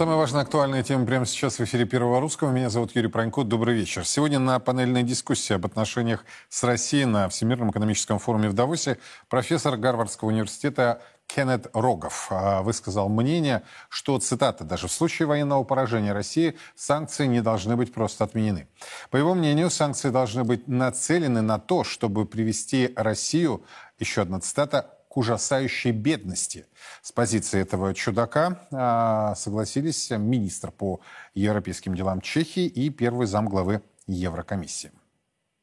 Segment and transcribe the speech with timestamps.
[0.00, 2.50] Самая важная актуальная тема прямо сейчас в эфире Первого Русского.
[2.52, 3.44] Меня зовут Юрий Пронько.
[3.44, 4.06] Добрый вечер.
[4.06, 8.96] Сегодня на панельной дискуссии об отношениях с Россией на Всемирном экономическом форуме в Давосе
[9.28, 16.14] профессор Гарвардского университета Кеннет Рогов а, высказал мнение, что, цитата, даже в случае военного поражения
[16.14, 18.68] России санкции не должны быть просто отменены.
[19.10, 23.62] По его мнению, санкции должны быть нацелены на то, чтобы привести Россию,
[23.98, 26.66] еще одна цитата, к ужасающей бедности.
[27.02, 31.00] С позиции этого чудака а, согласились министр по
[31.34, 34.92] европейским делам Чехии и первый замглавы Еврокомиссии.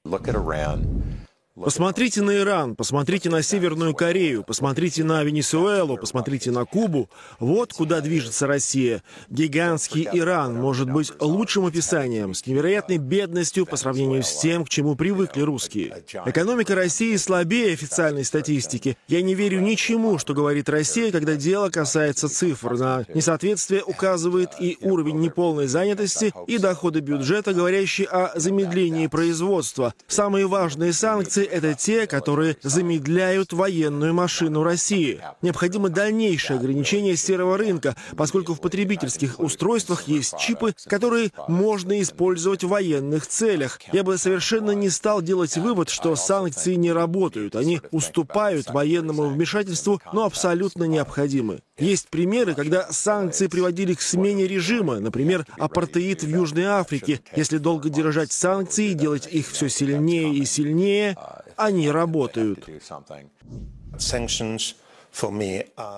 [0.06, 1.27] Look at Iran.
[1.64, 7.10] Посмотрите на Иран, посмотрите на Северную Корею, посмотрите на Венесуэлу, посмотрите на Кубу.
[7.40, 9.02] Вот куда движется Россия.
[9.30, 14.96] Гигантский Иран может быть лучшим описанием, с невероятной бедностью по сравнению с тем, к чему
[14.96, 16.04] привыкли русские.
[16.26, 18.96] Экономика России слабее официальной статистики.
[19.08, 22.76] Я не верю ничему, что говорит Россия, когда дело касается цифр.
[22.78, 29.96] На несоответствие указывает и уровень неполной занятости, и доходы бюджета, говорящие о замедлении производства.
[30.08, 35.22] Самые важные санкции это те, которые замедляют военную машину России.
[35.42, 42.70] Необходимо дальнейшее ограничение серого рынка, поскольку в потребительских устройствах есть чипы, которые можно использовать в
[42.70, 43.80] военных целях.
[43.92, 47.56] Я бы совершенно не стал делать вывод, что санкции не работают.
[47.56, 51.60] Они уступают военному вмешательству, но абсолютно необходимы.
[51.78, 57.22] Есть примеры, когда санкции приводили к смене режима, например, апартеид в Южной Африке.
[57.36, 61.16] Если долго держать санкции и делать их все сильнее и сильнее,
[61.58, 62.66] они работают.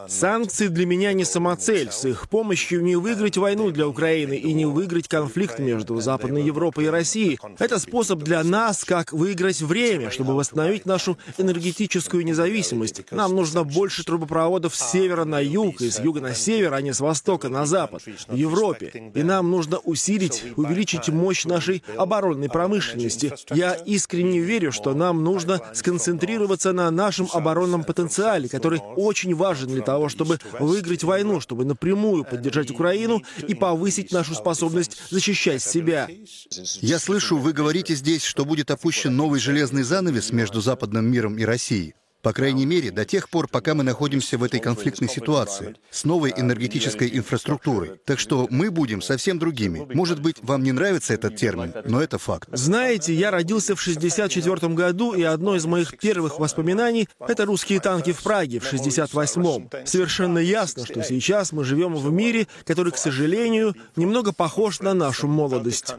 [0.07, 1.91] Санкции для меня не самоцель.
[1.91, 6.85] С их помощью не выиграть войну для Украины и не выиграть конфликт между Западной Европой
[6.85, 7.39] и Россией.
[7.59, 13.11] Это способ для нас, как выиграть время, чтобы восстановить нашу энергетическую независимость.
[13.11, 16.93] Нам нужно больше трубопроводов с севера на юг и с юга на север, а не
[16.93, 19.11] с востока на запад, в Европе.
[19.13, 23.33] И нам нужно усилить, увеличить мощь нашей оборонной промышленности.
[23.51, 28.81] Я искренне верю, что нам нужно сконцентрироваться на нашем оборонном потенциале, который
[29.33, 35.61] важен для того, чтобы выиграть войну, чтобы напрямую поддержать Украину и повысить нашу способность защищать
[35.61, 36.07] себя.
[36.81, 41.43] Я слышу, вы говорите здесь, что будет опущен новый железный занавес между западным миром и
[41.43, 41.95] Россией.
[42.21, 46.33] По крайней мере, до тех пор, пока мы находимся в этой конфликтной ситуации, с новой
[46.35, 47.99] энергетической инфраструктурой.
[48.05, 49.87] Так что мы будем совсем другими.
[49.93, 52.49] Может быть, вам не нравится этот термин, но это факт.
[52.51, 58.11] Знаете, я родился в 64 году, и одно из моих первых воспоминаний— это русские танки
[58.11, 59.69] в Праге в 68-м.
[59.85, 65.27] Совершенно ясно, что сейчас мы живем в мире, который, к сожалению, немного похож на нашу
[65.27, 65.95] молодость.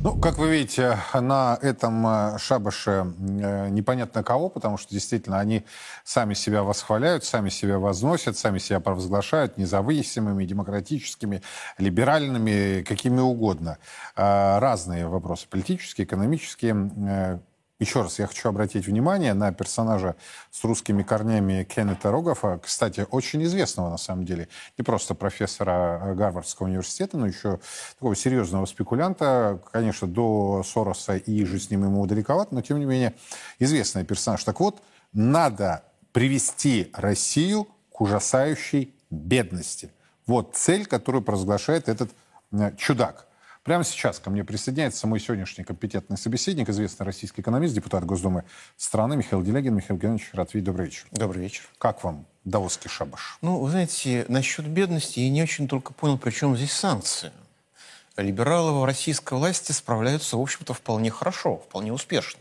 [0.00, 5.64] Ну, как вы видите, на этом э, шабаше э, непонятно кого, потому что действительно они
[6.04, 11.42] сами себя восхваляют, сами себя возносят, сами себя провозглашают независимыми, демократическими,
[11.78, 13.78] либеральными, какими угодно.
[14.16, 17.40] Э, разные вопросы политические, экономические,
[17.82, 20.14] еще раз я хочу обратить внимание на персонажа
[20.50, 24.48] с русскими корнями Кеннета Рогофа, кстати, очень известного на самом деле,
[24.78, 27.58] не просто профессора Гарвардского университета, но еще
[27.98, 32.86] такого серьезного спекулянта, конечно, до Сороса и же с ним ему далековато, но тем не
[32.86, 33.14] менее
[33.58, 34.42] известный персонаж.
[34.44, 34.80] Так вот,
[35.12, 35.82] надо
[36.12, 39.90] привести Россию к ужасающей бедности.
[40.26, 42.10] Вот цель, которую провозглашает этот
[42.52, 43.26] э, чудак–
[43.62, 48.42] Прямо сейчас ко мне присоединяется мой сегодняшний компетентный собеседник, известный российский экономист, депутат Госдумы
[48.76, 49.76] страны Михаил Делягин.
[49.76, 50.64] Михаил Геннадьевич, видеть.
[50.64, 51.06] Добрый вечер.
[51.12, 51.62] Добрый вечер.
[51.78, 53.38] Как вам Давосский шабаш?
[53.40, 57.30] Ну, вы знаете, насчет бедности я не очень только понял, при чем здесь санкции.
[58.16, 62.40] Либералы в российской власти справляются, в общем-то, вполне хорошо, вполне успешно.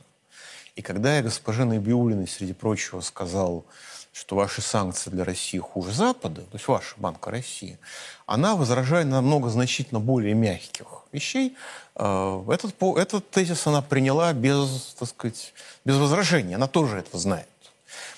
[0.76, 3.66] И когда я госпоже Набиулиной, среди прочего, сказал,
[4.14, 7.80] что ваши санкции для России хуже Запада, то есть ваша Банка России,
[8.26, 11.56] она возражает на много значительно более мягких вещей.
[11.96, 15.54] Э, этот, этот тезис она приняла без, так сказать,
[15.86, 16.56] без возражений.
[16.56, 17.48] Она тоже это знает.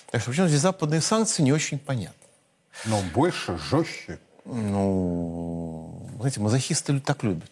[0.10, 2.28] Так что причем здесь западные санкции не очень понятны.
[2.86, 4.20] Но больше, жестче.
[4.46, 7.52] Ну, знаете, мазохисты так любят.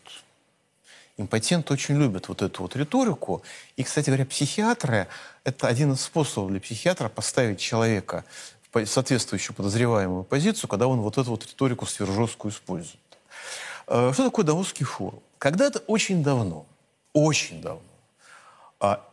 [1.17, 3.43] Импотенты очень любят вот эту вот риторику.
[3.75, 5.07] И, кстати говоря, психиатры–
[5.43, 8.25] это один из способов для психиатра поставить человека
[8.73, 12.99] в соответствующую подозреваемую позицию, когда он вот эту вот риторику сверхжесткую использует.
[13.87, 15.21] Э, что такое Давосский форум?
[15.37, 16.65] Когда-то очень давно,
[17.13, 17.81] очень давно,
[18.79, 19.05] а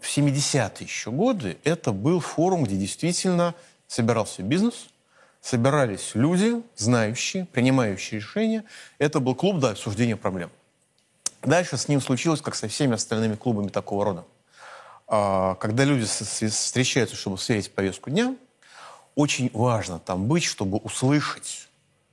[0.00, 3.54] в 70-е еще годы, это был форум, где действительно
[3.86, 4.88] собирался бизнес,
[5.40, 8.64] собирались люди, знающие, принимающие решения.
[8.98, 10.50] Это был клуб для обсуждения проблем.
[11.42, 14.24] Дальше с ним случилось, как со всеми остальными клубами такого рода.
[15.06, 18.36] А, когда люди встречаются, чтобы сверить повестку дня,
[19.14, 21.68] очень важно там быть, чтобы услышать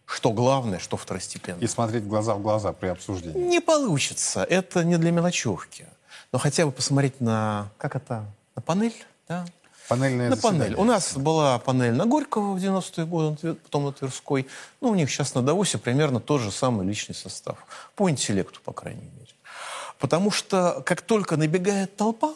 [0.05, 1.59] что главное, что второстепенно.
[1.59, 3.39] И смотреть глаза в глаза при обсуждении.
[3.39, 4.43] Не получится.
[4.43, 5.87] Это не для мелочевки.
[6.31, 7.69] Но хотя бы посмотреть на...
[7.77, 8.25] Как это?
[8.55, 8.93] На панель?
[9.27, 9.45] Да?
[9.87, 10.61] Панельное На заседание.
[10.63, 10.79] панель.
[10.79, 14.47] У нас была панель на Горького в 90-е годы, потом на Тверской.
[14.81, 17.57] Ну, у них сейчас на Давосе примерно тот же самый личный состав.
[17.95, 19.31] По интеллекту, по крайней мере.
[19.99, 22.33] Потому что как только набегает толпа,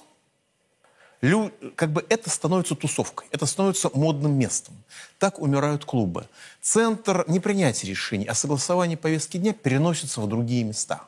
[1.22, 4.76] лю- как бы это становится тусовкой, это становится модным местом.
[5.18, 6.28] Так умирают клубы.
[6.62, 11.02] Центр не принятия решений, а согласование повестки дня переносится в другие места.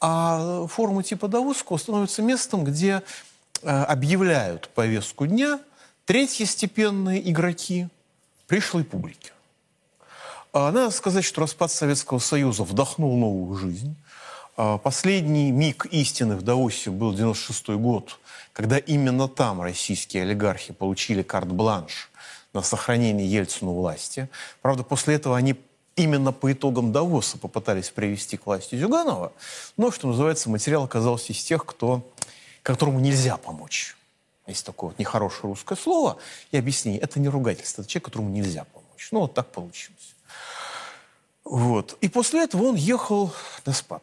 [0.00, 3.02] А форумы типа Давосского становятся местом, где
[3.62, 5.60] объявляют повестку дня
[6.06, 7.88] третьестепенные игроки
[8.46, 9.32] пришлой публики.
[10.52, 13.94] А, Надо сказать, что распад Советского Союза вдохнул новую жизнь.
[14.56, 18.18] А, Последний миг истины в Даосе был 96 год,
[18.52, 22.10] когда именно там российские олигархи получили карт-бланш
[22.52, 24.28] на сохранение Ельцину власти.
[24.62, 25.54] Правда, после этого они
[25.94, 29.32] именно по итогам Давоса попытались привести к власти Зюганова,
[29.76, 32.02] но, что называется, материал оказался из тех, кто,
[32.62, 33.96] которому нельзя помочь.
[34.46, 36.16] Есть такое вот нехорошее русское слово
[36.50, 37.00] и объяснение.
[37.00, 39.08] Это не ругательство, это человек, которому нельзя помочь.
[39.12, 40.14] Ну, вот так получилось.
[41.44, 41.96] Вот.
[42.00, 43.32] И после этого он ехал
[43.64, 44.02] на спад.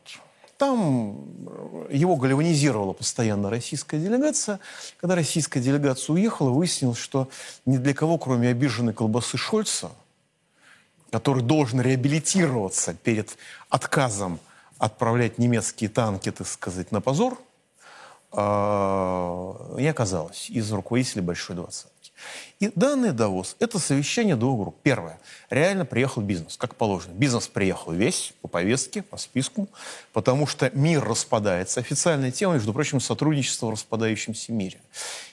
[0.58, 1.18] Там
[1.48, 4.60] э, его гальванизировала постоянно российская делегация.
[4.98, 7.30] Когда российская делегация уехала, выяснилось, что
[7.66, 9.92] ни для кого, кроме обиженной колбасы Шольца,
[11.12, 13.38] который должен реабилитироваться перед
[13.70, 14.40] отказом
[14.78, 17.38] отправлять немецкие танки, так сказать, на позор,
[18.38, 22.12] не оказалось из руководителей Большой Двадцатки.
[22.60, 24.76] И данный Давос– это совещание двух групп.
[24.82, 25.20] Первое.
[25.50, 27.14] Реально приехал бизнес, как положено.
[27.14, 29.68] Бизнес приехал весь, по повестке, по списку,
[30.14, 31.80] потому что мир распадается.
[31.80, 34.80] Официальная тема, между прочим, сотрудничество в распадающемся мире.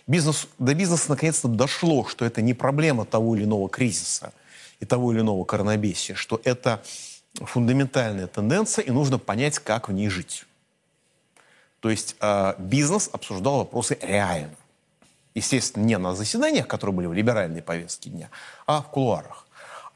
[0.07, 4.33] Бизнес, до бизнеса наконец-то дошло, что это не проблема того или иного кризиса
[4.81, 6.83] и того или иного коронабесия, что это
[7.35, 10.45] фундаментальная тенденция, и нужно понять, как в ней жить.
[11.85, 14.55] То есть э, бизнес обсуждал вопросы реально.
[15.35, 18.31] Естественно, не на заседаниях, которые были в либеральной повестке дня,
[18.67, 19.47] а в кулуарах.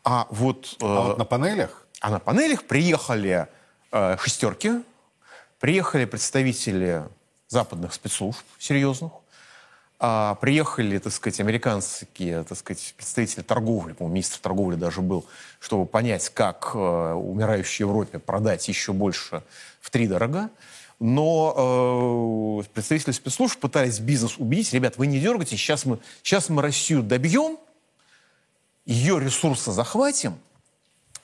[0.05, 3.47] А вот, э, А вот на панелях а на панелях приехали
[3.91, 4.83] э, шестерки,
[5.61, 7.05] приехали представители
[7.49, 9.13] западных спецслужб серьезных,
[10.01, 15.27] а, приехали, так сказать, американские, так сказать, представители торговли, по-моему, министр торговли даже был,
[15.59, 19.43] чтобы понять, как э, умирающей Европе продать еще больше
[19.81, 20.51] в три дорога.
[21.01, 26.61] Но э, представители спецслужб пытались бизнес убедить, ребят, вы не дергайтесь, сейчас мы, сейчас мы
[26.61, 27.59] Россию добьем,
[28.85, 30.39] ее ресурсы захватим,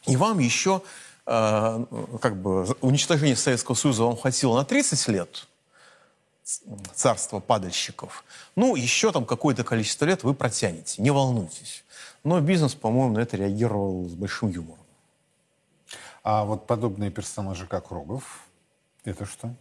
[0.07, 0.83] и вам еще,
[1.27, 1.85] э,
[2.21, 5.49] как бы, уничтожение Советского Союза вам хватило на 30 лет,
[6.95, 8.25] царство падальщиков.
[8.55, 11.85] Ну, еще там какое-то количество лет вы протянете, не волнуйтесь.
[12.23, 14.85] Но бизнес, по-моему, на это реагировал с большим юмором.
[16.23, 18.44] А вот подобные персонажи, как Рогов,
[19.05, 19.55] это что?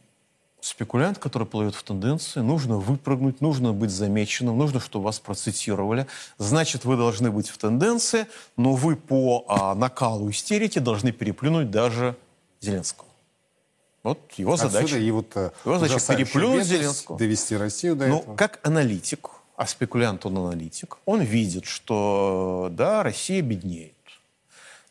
[0.62, 6.08] Спекулянт, который плывет в тенденции, нужно выпрыгнуть, нужно быть замеченным, нужно, чтобы вас процитировали.
[6.38, 12.16] Значит, вы должны быть в тенденции, но вы по а, накалу истерики должны переплюнуть даже
[12.62, 13.08] Зеленского.
[14.04, 14.86] Вот его задача.
[14.86, 17.18] Отсюда и вот э, Его задача переплюнуть Зеленского.
[17.18, 18.36] довести Россию до Ну, этого.
[18.38, 23.94] как аналитик, а спекулянт он аналитик, он видит, что да, Россия беднеет.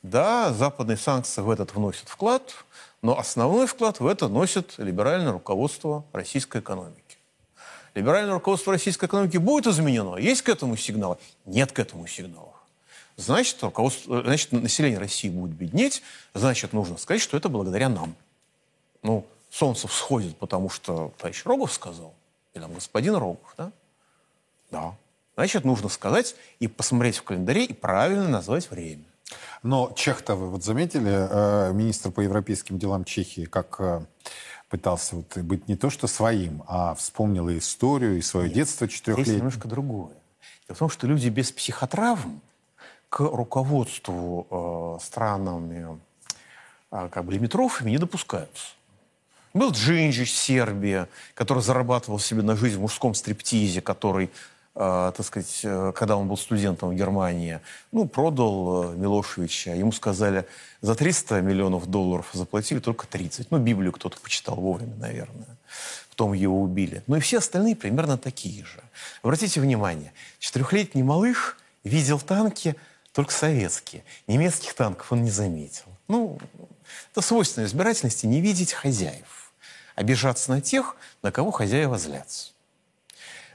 [0.03, 2.65] Да, западные санкции в этот вносят вклад,
[3.03, 7.19] но основной вклад в это носит либеральное руководство российской экономики.
[7.95, 10.17] Либеральное руководство российской экономики будет изменено?
[10.17, 11.19] Есть к этому сигналы?
[11.45, 12.55] Нет к этому сигналов.
[13.17, 18.15] Значит, руководство, значит, население России будет беднеть, значит, нужно сказать, что это благодаря нам.
[19.03, 22.15] Ну, солнце всходит, потому что товарищ Рогов сказал,
[22.55, 23.71] или там господин Рогов, да?
[24.71, 24.95] Да.
[25.35, 29.05] Значит, нужно сказать и посмотреть в календаре и правильно назвать время.
[29.63, 34.05] Но Чех-то вы вот заметили, э, министр по европейским делам Чехии, как э,
[34.69, 38.99] пытался вот быть не то что своим, а вспомнил и историю, и свое детство Здесь
[38.99, 39.37] четырехлетнее.
[39.39, 40.13] немножко другое.
[40.67, 42.41] Дело в том, что люди без психотравм
[43.09, 46.01] к руководству э, странами
[46.91, 48.69] э, как бы лимитрофами не допускаются.
[49.55, 54.31] Был Джинджич, Сербия, который зарабатывал себе на жизнь в мужском стриптизе, который,
[54.75, 57.61] так сказать, э, когда он был студентом в Германии,
[57.91, 59.73] ну, продал э, Милошевича.
[59.73, 60.47] Ему сказали,
[60.81, 63.51] за 300 миллионов долларов заплатили только 30.
[63.51, 65.59] Ну, Библию кто-то почитал вовремя, наверное.
[66.09, 67.03] Потом его убили.
[67.07, 68.83] Ну и все остальные примерно такие же.
[69.23, 72.75] Обратите внимание, четырехлетний малыш видел танки
[73.13, 74.05] только советские.
[74.27, 75.85] Немецких танков он не заметил.
[76.09, 76.39] Ну,
[77.13, 79.53] это свойственно избирательности не видеть хозяев.
[79.97, 82.52] Обижаться на тех, на кого хозяева злятся.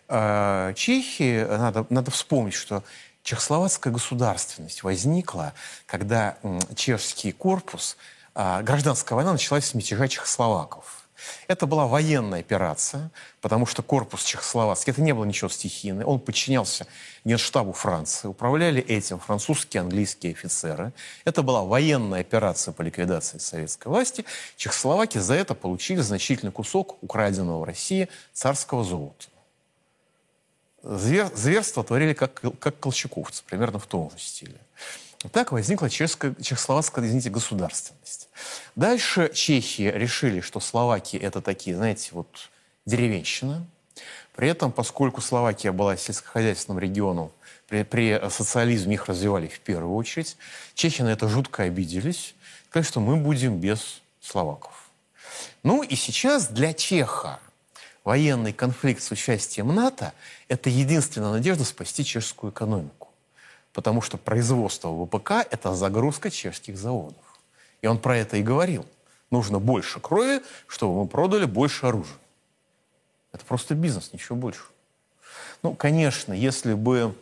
[0.07, 2.83] А, Чехи, надо, надо вспомнить, что
[3.27, 5.53] Чехословацкая государственность возникла,
[5.85, 6.37] когда
[6.75, 7.97] чешский корпус,
[8.33, 11.09] а, гражданская война началась с мятежа чехословаков.
[11.49, 13.11] Это была военная операция,
[13.41, 16.87] потому что корпус чехословацкий, это не было ничего стихийного, он подчинялся
[17.25, 20.93] генштабу Франции, управляли этим французские, английские офицеры.
[21.25, 24.23] Это была военная операция по ликвидации советской власти.
[24.55, 29.25] Чехословаки за это получили значительный кусок украденного в России царского золота.
[30.89, 34.55] Звер, зверство творили как, как колчаковцы, примерно в том же стиле.
[35.33, 38.29] Так возникла чешская, чехословацкая, извините, государственность.
[38.77, 42.49] Дальше чехи решили, что Словакия это такие, знаете, вот
[42.85, 43.65] деревенщина.
[44.33, 47.31] При этом, поскольку Словакия была сельскохозяйственным регионом,
[47.67, 50.37] при, при социализме их развивали в первую очередь,
[50.73, 52.33] чехи на это жутко обиделись,
[52.69, 54.89] сказали, что мы будем без словаков.
[55.63, 57.39] Ну и сейчас для Чеха
[58.07, 60.13] военный конфликт с участием НАТО–
[60.47, 63.09] это единственная надежда спасти чешскую экономику.
[63.73, 67.21] Потому что производство ВПК– это загрузка чешских заводов.
[67.81, 68.85] И он про это и говорил.
[69.29, 72.15] Нужно больше крови, чтобы мы продали больше оружия.
[73.33, 74.63] Это просто бизнес, ничего больше.
[75.61, 77.13] Ну, конечно, если бы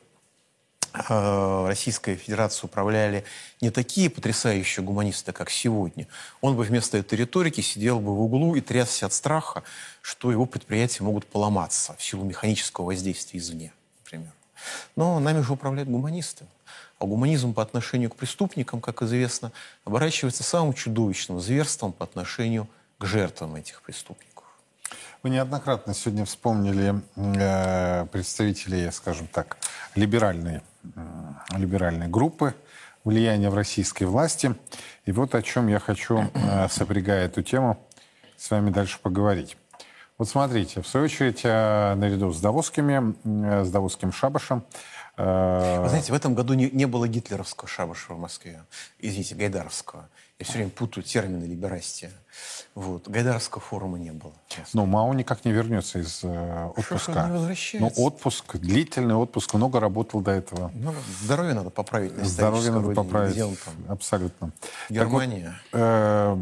[1.09, 3.23] э, Российская Федерация управляли
[3.61, 6.07] не такие потрясающие гуманисты, как сегодня,
[6.41, 9.63] он бы вместо этой риторики сидел бы в углу и трясся от страха,
[10.01, 13.73] что его предприятия могут поломаться в силу механического воздействия извне,
[14.03, 14.31] например.
[14.95, 16.45] Но нами же управляют гуманисты.
[16.97, 19.51] А гуманизм по отношению к преступникам, как известно,
[19.83, 24.45] оборачивается самым чудовищным зверством по отношению к жертвам этих преступников.
[25.21, 29.57] Вы неоднократно сегодня вспомнили э, представителей, скажем так,
[29.95, 30.61] либеральной,
[31.51, 32.53] либеральной группы
[33.03, 34.55] влияния в российской власти.
[35.05, 37.79] И вот о чем я хочу, э, сопрягая эту тему,
[38.37, 39.57] с вами дальше поговорить.
[40.17, 44.63] Вот смотрите, в свою очередь, э, наряду с Давосскими, э, с Давосским шабашем,
[45.17, 48.63] э, Вы знаете, в этом году не, не было гитлеровского шабаша в Москве.
[48.99, 50.07] Извините, Гайдаровского.
[50.39, 52.11] Я все время путаю термины либерастия.
[52.75, 53.07] Вот.
[53.09, 54.33] Гайдаровского форума не было.
[54.47, 54.81] честно.
[54.81, 57.11] Ну, Мао никак не вернется из э, ж он отпуска.
[57.23, 58.01] не Ну, возвращается?
[58.01, 60.71] отпуск, длительный отпуск, много работал до этого.
[60.75, 60.93] Ну,
[61.23, 63.33] здоровье надо поправить на Здоровье надо поправить.
[63.33, 63.73] Где он там?
[63.89, 64.51] Абсолютно.
[64.89, 65.55] Так вот, Германия.
[65.73, 66.37] э,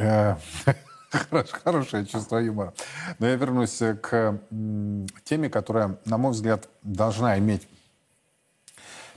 [0.00, 0.36] э,
[1.10, 2.74] хорош- Хорошее чувство юмора.
[3.18, 4.40] Но я вернусь э, к
[5.24, 7.68] теме, которая, на мой взгляд, должна иметь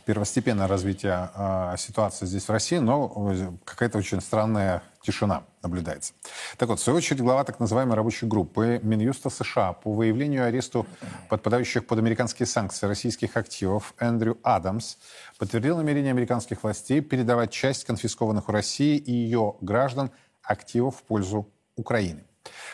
[0.06, 6.14] первостепенное развитие э, ситуации здесь в России, но э, какая-то очень странная тишина наблюдается.
[6.58, 10.48] Так вот, в свою очередь, глава так называемой рабочей группы Минюста США по выявлению и
[10.48, 10.86] аресту
[11.30, 14.98] подпадающих под американские санкции российских активов Эндрю Адамс
[15.38, 20.12] подтвердил намерение американских властей передавать часть конфискованных у России и ее граждан
[20.44, 22.24] активов в пользу Украины.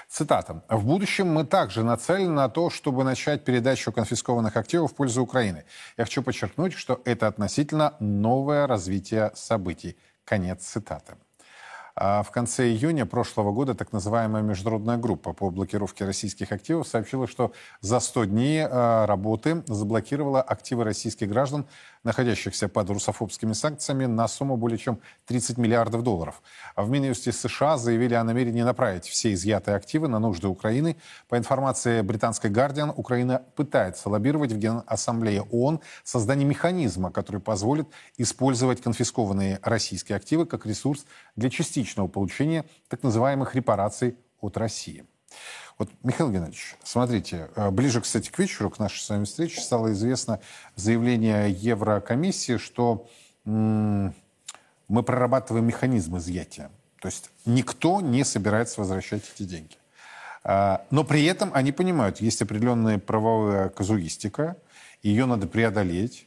[0.07, 0.63] Цитата.
[0.69, 5.65] «В будущем мы также нацелены на то, чтобы начать передачу конфискованных активов в пользу Украины.
[5.97, 9.97] Я хочу подчеркнуть, что это относительно новое развитие событий».
[10.23, 11.15] Конец цитаты.
[11.99, 17.27] А В конце июня прошлого года так называемая международная группа по блокировке российских активов сообщила,
[17.27, 21.65] что за 100 дней э, работы заблокировала активы российских граждан,
[22.07, 26.41] находящихся под русофобскими санкциями, на сумму более чем 30 миллиардов долларов.
[26.75, 30.95] А в Минюсте США заявили о намерении направить все изъятые активы на нужды Украины.
[31.27, 37.87] По информации британской «Гардиан», Украина пытается лоббировать в Генассамблее ООН создание механизма, который позволит
[38.17, 45.05] использовать конфискованные российские активы как ресурс для частичного получения так называемых репараций от России.
[45.77, 49.91] Вот, Михаил Геннадьевич, смотрите, э, ближе, кстати, к вечеру, к нашей с вами встрече, стало
[49.91, 50.39] известно
[50.75, 53.07] заявление Еврокомиссии, что
[53.45, 54.13] мы
[54.89, 56.69] прорабатываем механизм изъятия.
[56.99, 59.75] То есть никто не собирается возвращать эти деньги.
[60.43, 64.57] А, Но при этом они понимают, есть определенная правовая казуистика,
[65.03, 66.26] ее надо преодолеть.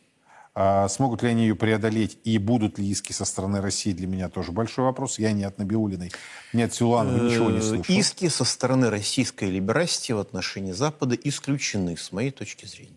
[0.62, 4.28] А Смогут ли они ее преодолеть и будут ли иски со стороны России, для меня
[4.28, 5.18] тоже большой вопрос.
[5.18, 6.12] Я ни от Набиулиной,
[6.52, 7.94] ни от Силуанова ничего не Э, слышал.
[7.94, 12.92] Иски со стороны российской либерастии в отношении Запада исключены, с моей точки зрения.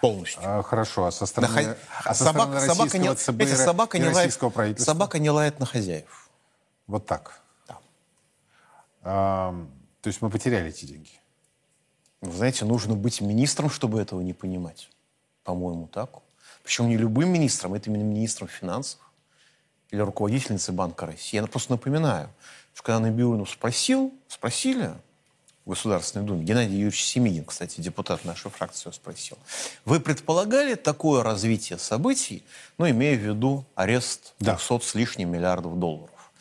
[0.00, 0.40] Полностью.
[0.44, 3.42] А, хорошо, а со стороны, На хо- а со собака, стороны собака не, российского ЦБ
[3.42, 4.92] эти собака не российского лает, правительства?
[4.92, 6.28] собака не лает на хозяев.
[6.88, 7.40] Вот так.
[7.68, 7.78] Да.
[9.02, 9.66] А,
[10.00, 11.10] то есть мы потеряли эти деньги.
[12.22, 14.90] Вы знаете, нужно быть министром, чтобы этого не понимать.
[15.44, 16.23] По-моему, так.
[16.64, 18.98] Причем не любым министром, это именно министром финансов
[19.90, 21.36] или руководительницей Банка России.
[21.36, 22.30] Я просто напоминаю,
[22.72, 24.92] что когда Набиулину спросил, спросили
[25.66, 29.38] в Государственной Думе, Геннадий Юрьевич Семенин, кстати, депутат нашей фракции, спросил,
[29.84, 32.42] вы предполагали такое развитие событий,
[32.78, 34.56] ну, имея в виду арест Да.
[34.56, 36.32] 200 с лишним миллиардов долларов?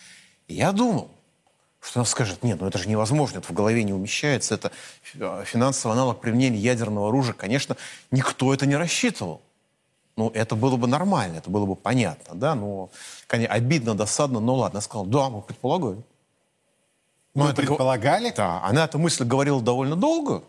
[0.47, 1.11] И я думал,
[1.81, 4.71] что она скажет, нет, ну это же невозможно, это в голове не умещается, это
[5.15, 7.33] э, финансовый аналог применения ядерного оружия.
[7.33, 7.75] Конечно,
[8.09, 9.41] никто это не рассчитывал.
[10.15, 12.89] Ну, это было бы нормально, это было бы понятно, да, но,
[13.25, 14.77] конечно, обидно, досадно, но ладно.
[14.77, 16.03] Она сказала, да, мы предполагаем.
[17.33, 18.31] Вы это го- предполагали?
[18.35, 20.43] Да, она эту мысль говорила довольно долго.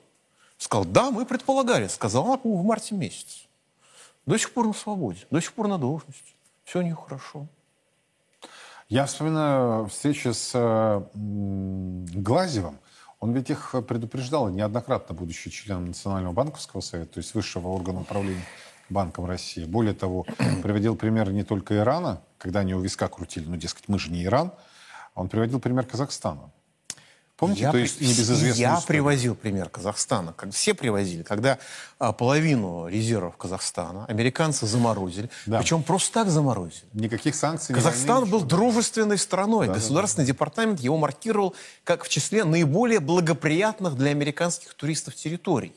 [0.58, 1.88] Сказал, да, мы предполагали.
[1.88, 3.46] Сказала она, по-моему, в марте месяце.
[4.26, 6.34] До сих пор на свободе, до сих пор на должности.
[6.64, 7.46] Все у нее хорошо.
[8.88, 12.78] Я вспоминаю встречи с э, Глазевым.
[13.18, 18.44] Он ведь их предупреждал неоднократно, будучи членом Национального банковского совета, то есть высшего органа управления
[18.88, 19.64] Банком России.
[19.64, 20.26] Более того,
[20.62, 24.24] приводил пример не только Ирана, когда они у виска крутили, ну, дескать, мы же не
[24.24, 24.52] Иран,
[25.14, 26.50] а он приводил пример Казахстана.
[27.36, 28.86] Помните, Я то есть небезызвестную Я историю?
[28.86, 31.58] привозил пример Казахстана, как все привозили, когда
[31.98, 35.58] а, половину резервов Казахстана американцы заморозили, Да.
[35.58, 36.84] причем просто так заморозили.
[36.92, 37.74] Никаких санкций.
[37.74, 38.50] Казахстан войны, был ничего.
[38.50, 39.66] дружественной страной.
[39.66, 45.72] Государственный департамент его маркировал как в числе наиболее благоприятных для американских туристов территорий.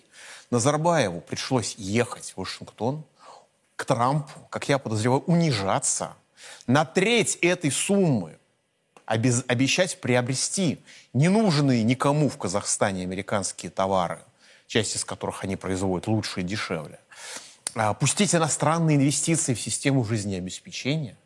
[0.50, 3.04] Назарбаеву пришлось ехать в Вашингтон,
[3.76, 6.16] к Трампу, как я подозреваю, унижаться,
[6.66, 8.38] на треть этой суммы
[9.06, 10.80] обез- обещать приобрести
[11.14, 14.20] ненужные никому в Казахстане американские товары,
[14.68, 17.00] часть из которых они производят лучше и дешевле,
[17.76, 21.18] а, пустить иностранные инвестиции в систему жизнеобеспечения.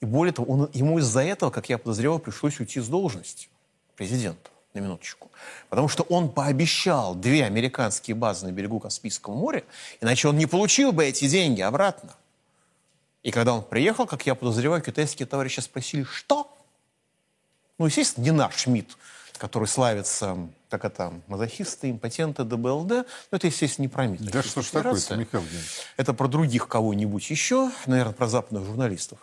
[0.00, 3.48] И более того, он- ему из-за этого, как я подозревал, пришлось уйти с должности
[3.96, 5.30] президента, на минуточку.
[5.70, 9.64] Потому что он пообещал две американские базы на берегу Каспийского моря,
[10.00, 12.14] иначе он не получил бы эти деньги обратно.
[13.22, 16.54] И когда он приехал, как я подозреваю, китайские товарищи спросили, что?
[17.78, 18.96] Ну, естественно, не наш Шмидт,
[19.38, 20.36] который славится,
[20.68, 22.90] как это, мазохисты, импотенты, ДБЛД.
[22.90, 24.30] Но это, естественно, не про МИД.
[24.30, 25.70] Да что ж такое-то, Михаил Евгеньевич?
[25.96, 29.18] Это про других кого-нибудь еще, наверное, про западных журналистов.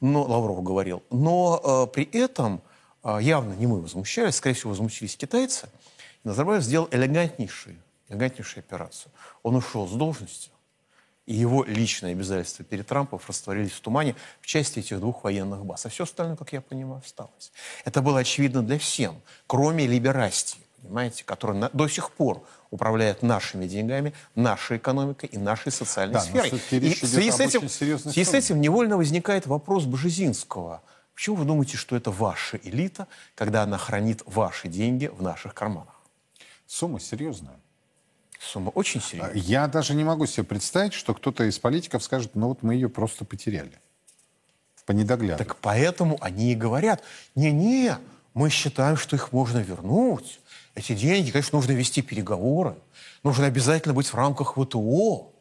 [0.00, 1.02] Но Лавров говорил.
[1.10, 2.60] Но э, при этом
[3.20, 5.68] явно не мы возмущались, скорее всего, возмутились китайцы.
[6.24, 7.76] И Назарбаев сделал элегантнейшую,
[8.08, 9.12] элегантнейшую операцию.
[9.42, 10.50] Он ушел с должности,
[11.26, 15.86] и его личные обязательства перед Трампом растворились в тумане в части этих двух военных баз.
[15.86, 17.52] А все остальное, как я понимаю, осталось.
[17.84, 23.66] Это было очевидно для всем, кроме либерастии, понимаете, которая на- до сих пор управляет нашими
[23.66, 26.48] деньгами, нашей экономикой и нашей социальной Да, сферой.
[26.70, 30.82] И в связи с этим, в связи с этим невольно возникает вопрос Бжезинского.
[31.16, 36.02] Почему вы думаете, что это ваша элита, когда она хранит ваши деньги в наших карманах?
[36.66, 37.56] Сумма серьезная.
[38.38, 39.34] Сумма очень серьезная.
[39.34, 42.90] Я даже не могу себе представить, что кто-то из политиков скажет, ну вот мы ее
[42.90, 43.80] просто потеряли.
[44.84, 45.42] По недогляду.
[45.42, 47.02] Так поэтому они и говорят,
[47.34, 47.96] не-не,
[48.34, 50.38] мы считаем, что их можно вернуть.
[50.74, 52.76] Эти деньги, конечно, нужно вести переговоры.
[53.22, 55.32] Нужно обязательно быть в рамках ВТО.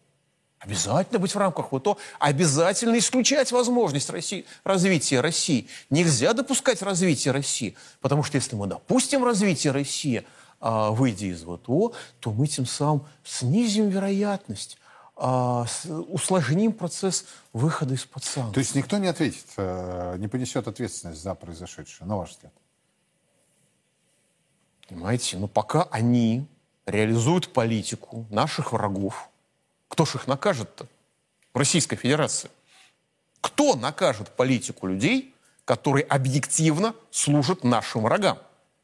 [0.59, 1.97] Обязательно быть в рамках ВТО.
[2.19, 5.67] Обязательно исключать возможность России, развития России.
[5.89, 7.75] Нельзя допускать развитие России.
[8.01, 10.25] Потому что если мы допустим развитие России,
[10.59, 14.77] а, выйдя из ВТО, то мы тем самым снизим вероятность,
[15.17, 15.65] а,
[16.07, 18.53] усложним процесс выхода из-под санкций.
[18.53, 22.53] То есть никто не ответит, э, не понесет ответственность за произошедшее, на ваш взгляд?
[24.87, 26.47] Понимаете, но пока они
[26.85, 29.29] реализуют политику наших врагов,
[29.95, 30.87] кто ж их накажет-то?
[31.53, 32.51] Российская Федерация.
[33.39, 38.37] Кто накажет политику людей, которые объективно служат нашим врагам,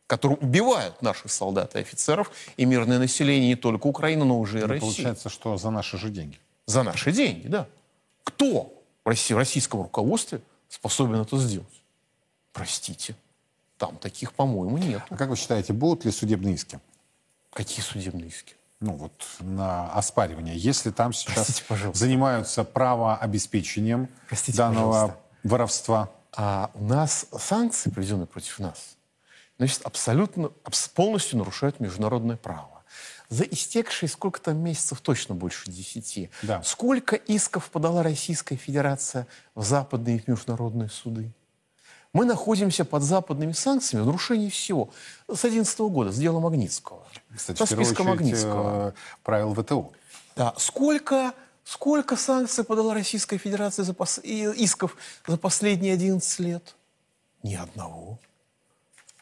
[0.08, 4.62] которые убивают наших солдат и офицеров и мирное население не только Украины, но уже и
[4.62, 4.80] Ну, России?
[4.80, 6.40] Получается, что за наши же деньги.
[6.66, 7.68] За наши деньги, да.
[8.24, 11.82] Кто в в российском руководстве способен это сделать?
[12.54, 13.18] Простите,
[13.78, 15.02] там таких, по-моему, нет.
[15.10, 16.80] А как вы считаете, будут ли судебные иски?
[17.52, 18.56] Какие судебные иски?
[18.82, 20.58] Ну вот на оспаривание.
[20.58, 22.00] Если там сейчас Простите, пожалуйста.
[22.00, 25.20] занимаются правообеспечением Простите, данного пожалуйста.
[25.44, 26.10] воровства.
[26.36, 28.96] А у нас санкции, проведенные против нас,
[29.58, 32.82] значит, абсолютно, абс- полностью нарушают международное право.
[33.30, 36.30] За истекшие сколько там месяцев, точно больше десяти.
[36.42, 36.64] Да.
[36.64, 41.32] Сколько исков подала Российская Федерация в западные и международные суды?
[42.14, 44.90] Мы находимся под западными санкциями в нарушении всего.
[45.28, 47.04] С 2011 года, с дела Магнитского.
[47.36, 48.90] Кстати, со списка Магнитского.
[48.90, 48.92] э,
[49.24, 49.92] правил ВТО.
[50.36, 50.54] Да.
[50.58, 54.22] Сколько, сколько санкций подала Российская Федерация за пос-
[54.56, 56.76] исков за последние 11 лет?
[57.44, 58.20] Ни одного.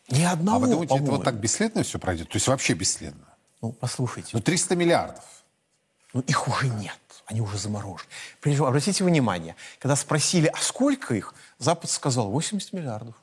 [0.10, 2.30] Ни одного, а вы думаете, это вот так бесследно все пройдет?
[2.30, 3.26] То есть вообще бесследно?
[3.62, 5.24] Ну, послушайте, Ну 300 миллиардов.
[6.14, 6.98] ну, их уже нет.
[7.30, 8.10] Они уже заморожены.
[8.42, 13.14] Всего, обратите внимание, когда спросили, а сколько их, Запад сказал 80 миллиардов.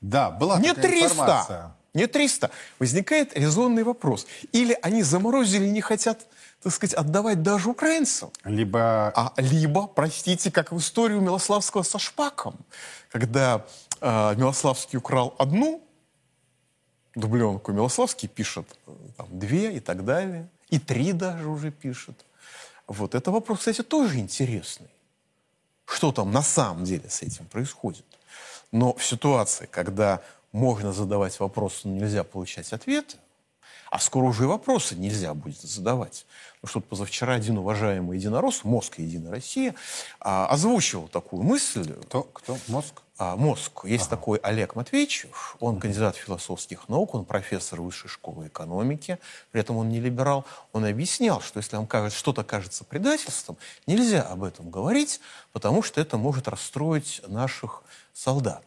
[0.00, 1.06] Да, была Не такая 300.
[1.06, 1.76] информация.
[1.92, 2.50] Не 300.
[2.78, 4.28] Возникает резонный вопрос.
[4.52, 6.24] Или они заморозили и не хотят,
[6.62, 8.30] так сказать, отдавать даже украинцам.
[8.44, 12.54] Либо А либо, простите, как в историю Милославского со Шпаком,
[13.10, 13.64] когда
[14.00, 15.82] э, Милославский украл одну
[17.16, 22.24] дубленку, Милославский пишет э, там, две и так далее, и три даже уже пишет.
[22.90, 24.88] Вот это вопрос, кстати, тоже интересный.
[25.84, 28.04] Что там на самом деле с этим происходит?
[28.72, 33.16] Но в ситуации, когда можно задавать вопросы, но нельзя получать ответы,
[33.90, 36.24] а скоро уже и вопросы нельзя будет задавать.
[36.62, 39.74] Ну что позавчера один уважаемый единорос, мозг Единая Россия,
[40.20, 41.92] а, озвучивал такую мысль.
[42.04, 42.22] Кто?
[42.22, 42.56] Кто?
[42.68, 43.02] Мозг?
[43.18, 43.84] А, мозг.
[43.84, 49.18] Есть такой Олег Матвеевичев, он кандидат философских наук, он профессор высшей школы экономики,
[49.50, 50.46] при этом он не либерал.
[50.72, 55.20] Он объяснял, что если вам кажется, что-то кажется предательством, нельзя об этом говорить,
[55.52, 57.82] потому что это может расстроить наших
[58.14, 58.64] солдат.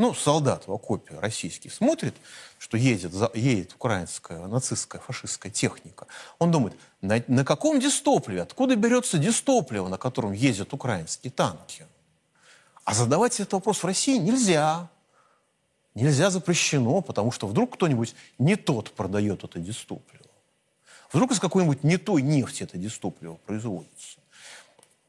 [0.00, 2.14] Ну, солдат в окопе российский смотрит,
[2.58, 6.06] что едет, за- едет украинская, нацистская, фашистская техника.
[6.38, 11.86] Он думает, на, на каком дистопливе, откуда берется дистопливо, на котором ездят украинские танки?
[12.84, 14.88] А задавать этот вопрос в России нельзя.
[15.94, 20.24] Нельзя запрещено, потому что вдруг кто-нибудь не тот продает это дистопливо.
[21.12, 24.18] Вдруг из какой-нибудь не той нефти это дистопливо производится.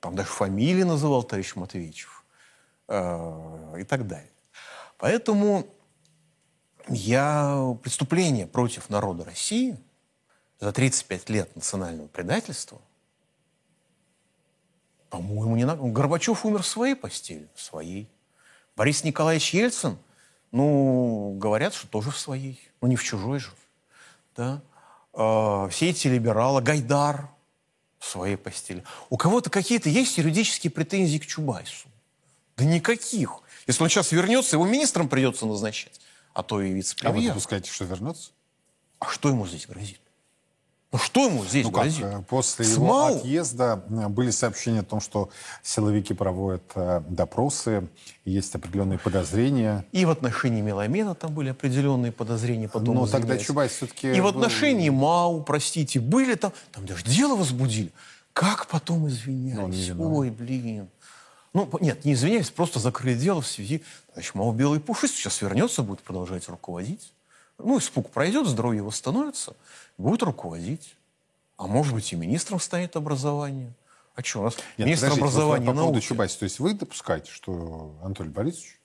[0.02, 2.26] Там даже фамилии называл товарищ Матвеевичев
[2.90, 4.28] э, и так далее.
[5.02, 5.66] Поэтому
[6.88, 9.76] я преступление против народа России
[10.60, 12.80] за 35 лет национального предательства,
[15.10, 15.82] по-моему, не надо.
[15.82, 18.08] Горбачев умер в своей постели, в своей.
[18.78, 19.98] Борис Николаевич Ельцин,
[20.52, 22.60] ну, говорят, что тоже в своей.
[22.80, 23.50] Ну, не в чужой же.
[24.36, 24.62] Да?
[25.14, 27.28] А, все эти либералы, Гайдар
[27.98, 28.84] в своей постели.
[29.10, 31.90] У кого-то какие-то есть юридические претензии к Чубайсу?
[32.56, 33.41] Да никаких.
[33.68, 36.00] Если он сейчас вернется, его министром придется назначать,
[36.34, 37.30] а то и А вы вице-премьер.
[37.30, 38.32] допускаете, что вернется?
[39.00, 40.00] А что ему здесь грозит?
[40.94, 42.04] Ну что ему здесь Ну как, грозит?
[42.04, 43.18] э, после его СМАУ?
[43.20, 45.30] отъезда э, были сообщения о том, что
[45.64, 47.88] силовики проводят э, допросы,
[48.26, 49.86] есть определенные подозрения.
[49.94, 52.68] И в отношении Меломена там были определенные подозрения.
[52.68, 53.48] Потом Но тогда изъявляются.
[53.48, 54.12] Чубайс все-таки...
[54.12, 57.94] И в был- отношении МАУ, простите, были там, там даже дело возбудили.
[58.34, 59.88] Как потом Ну, извинялись?
[59.88, 60.18] виноват.
[60.18, 60.90] Ой, блин.
[61.54, 63.84] Ну, нет, не извинялись, просто закрыли дело в связи...
[64.14, 67.14] Значит, МАУ белый пушист сейчас вернется, будет продолжать руководить.
[67.58, 69.56] Ну, испуг пройдет, здоровье восстановится,
[69.98, 70.96] будет руководить.
[71.58, 73.74] А может быть, и министром станет образования.
[74.16, 76.06] А что, у нас Нет, министр подождите, образования по поводу науки.
[76.06, 76.40] Чубайса.
[76.40, 78.80] То есть вы допускаете, что Анатолий Борисович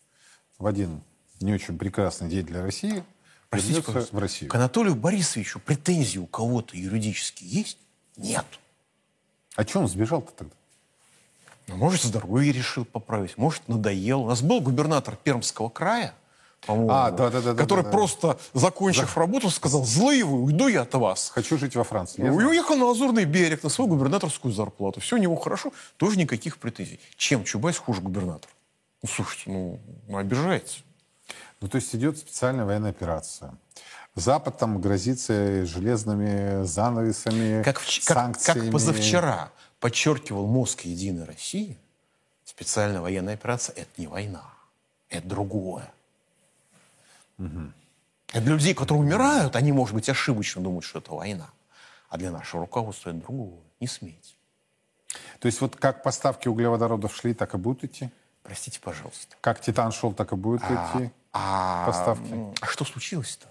[0.58, 1.02] в один
[1.40, 3.02] не очень прекрасный день для России
[3.48, 4.50] Простите, в Россию?
[4.50, 7.78] к Анатолию Борисовичу претензии у кого-то юридические есть?
[8.16, 8.44] Нет.
[9.56, 10.54] А что он сбежал-то тогда?
[11.68, 14.22] Ну, может, здоровье решил поправить, может, надоел.
[14.22, 16.14] У нас был губернатор Пермского края,
[16.64, 17.60] по-моему, А, да-да-да-да-да.
[17.60, 21.30] который просто, закончив работу, сказал, злые вы, уйду я от вас.
[21.34, 22.22] Хочу жить во Франции.
[22.22, 25.00] Я И уехал на Лазурный берег на свою губернаторскую зарплату.
[25.00, 27.00] Все у него хорошо, тоже никаких претензий.
[27.16, 28.50] Чем Чубайс хуже губернатор?
[29.02, 30.82] Ну, слушайте, ну, ну обижаете.
[31.60, 33.54] Ну, то есть идет специальная военная операция.
[34.14, 38.60] Запад там грозится железными занавесами, Как, в- как- санкциями.
[38.62, 39.50] как позавчера
[39.86, 41.78] подчеркивал мозг Единой России,
[42.44, 44.42] специальная военная операция– это не война,
[45.08, 45.88] это другое.
[47.38, 51.50] Это для людей, которые умирают, они, может быть, ошибочно думают, что это война.
[52.08, 53.60] А для нашего руководства это другое.
[53.78, 54.34] Не смейте.
[55.38, 58.10] То есть вот как поставки углеводородов шли, так и будут идти?
[58.42, 59.36] Простите, пожалуйста.
[59.40, 61.12] Как Титан шел, так и будет идти?
[61.32, 62.34] А, Поставки.
[62.60, 63.46] а что случилось-то?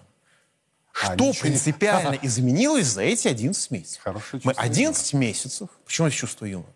[1.02, 4.02] А, Что не- принципиально изменилось за эти 11 месяцев?
[4.02, 5.68] Хорошее Мы чувство 11 месяцев...
[5.84, 6.72] Почему это чувство юмора?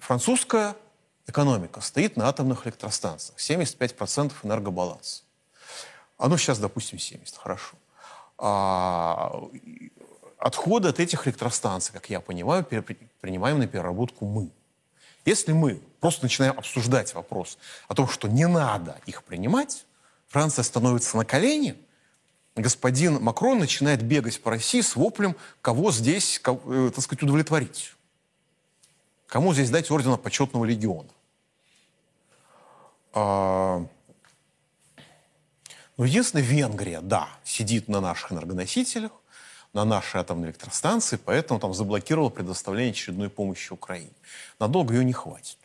[0.00, 0.74] Французская
[1.26, 3.38] экономика стоит на атомных электростанциях.
[3.38, 5.22] 75% энергобаланса.
[6.16, 7.76] Оно сейчас, допустим, 70, хорошо.
[8.38, 9.32] А,
[10.38, 12.64] отходы от этих электростанций, как я понимаю,
[13.20, 14.50] принимаем на переработку мы.
[15.26, 19.84] Если мы просто начинаем обсуждать вопрос о том, что не надо их принимать,
[20.28, 21.76] Франция становится на колени,
[22.56, 27.94] господин Макрон начинает бегать по России с воплем, кого здесь, э, так сказать, удовлетворить.
[29.26, 31.08] Кому здесь дать ордена почетного легиона.
[33.12, 33.86] А,
[35.96, 39.12] Ну, единственное, Венгрия, да, сидит на наших энергоносителях,
[39.74, 44.12] на нашей атомной электростанции, поэтому там заблокировала предоставление очередной помощи Украине.
[44.58, 45.58] Надолго ее не хватит.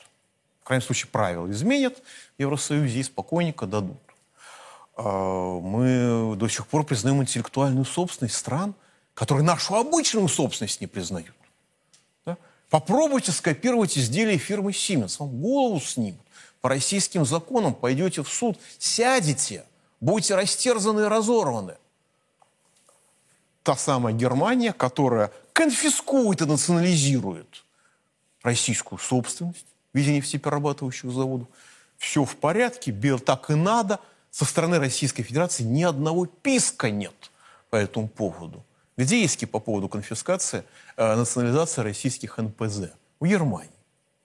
[0.61, 3.97] В крайнем случае, правила изменят в Евросоюзе и спокойненько дадут.
[4.95, 8.73] А, Мы до сих пор признаем интеллектуальную собственность стран,
[9.13, 11.35] которые нашу обычную собственность не признают.
[12.25, 12.37] Да?
[12.69, 16.21] Попробуйте скопировать изделия фирмы Siemens, вам голову снимут.
[16.61, 19.65] По российским законам пойдете в суд, сядете,
[19.99, 21.75] будете растерзаны и разорваны.
[23.63, 27.63] Та самая Германия, которая конфискует и национализирует
[28.43, 31.47] российскую собственность в виде нефтеперерабатывающих заводов.
[31.97, 33.99] Все в порядке, бел так и надо.
[34.35, 37.31] Со стороны Российской Федерации ни одного писка нет
[37.69, 38.65] по этому поводу.
[38.97, 40.65] Где иски по поводу конфискации,
[40.97, 42.89] э, национализации российских НПЗ?
[43.21, 43.71] В Германии.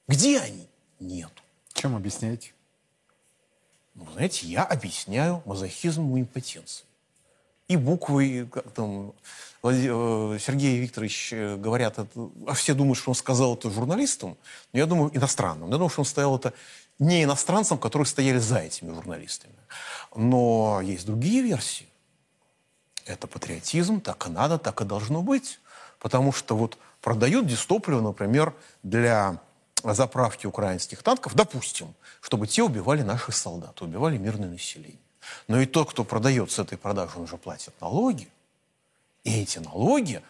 [0.09, 0.67] Где они?
[0.99, 1.31] Нет.
[1.75, 2.51] Чем объясняете?
[3.95, 6.85] Ну, знаете, я объясняю мазохизм и импотенции.
[7.69, 9.13] И буквы, как там
[9.63, 12.09] э, Сергей Викторович э, говорят, это,
[12.49, 14.37] а все думают, что он сказал это журналистам,
[14.73, 15.69] но я думаю, иностранным.
[15.69, 16.53] Я думаю, что он стоял это
[17.01, 19.55] не иностранцам, которые стояли за этими журналистами.
[20.15, 21.89] Но есть другие версии.
[23.07, 25.59] Это патриотизм, так и надо, так и должно быть.
[25.99, 29.41] Потому что вот продают дистопливо, например, для
[29.83, 34.99] заправки украинских танков, допустим, чтобы те убивали наших солдат, убивали мирное население.
[35.49, 38.29] Но и тот, кто продает с этой продажи, он же платит налоги.
[39.25, 40.23] И эти налоги,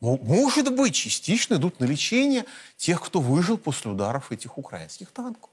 [0.00, 2.46] мо- может быть, частично идут на лечение
[2.78, 5.50] тех, кто выжил после ударов этих украинских танков.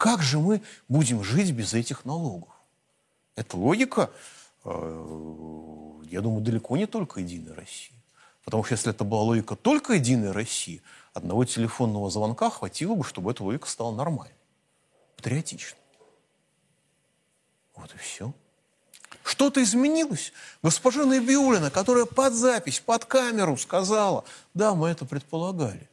[0.00, 2.48] Как же мы будем жить без этих налогов?
[3.36, 4.10] Эта логика,
[4.64, 7.92] э, я думаю, далеко не только Единой России.
[8.42, 10.80] Потому что если это была логика только Единой России,
[11.12, 14.34] одного телефонного звонка хватило бы, чтобы эта логика стала нормальной,
[15.16, 15.78] патриотичной.
[17.76, 18.32] Вот и все.
[19.22, 20.32] Что-то изменилось.
[20.62, 25.90] Госпожа Набиулина, которая под запись, под камеру сказала, да, мы это предполагали.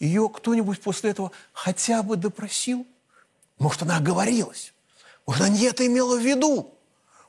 [0.00, 2.84] Ее кто-нибудь после этого хотя бы допросил?
[3.58, 4.72] Может, она оговорилась?
[5.26, 6.72] Может, она не это имела в виду?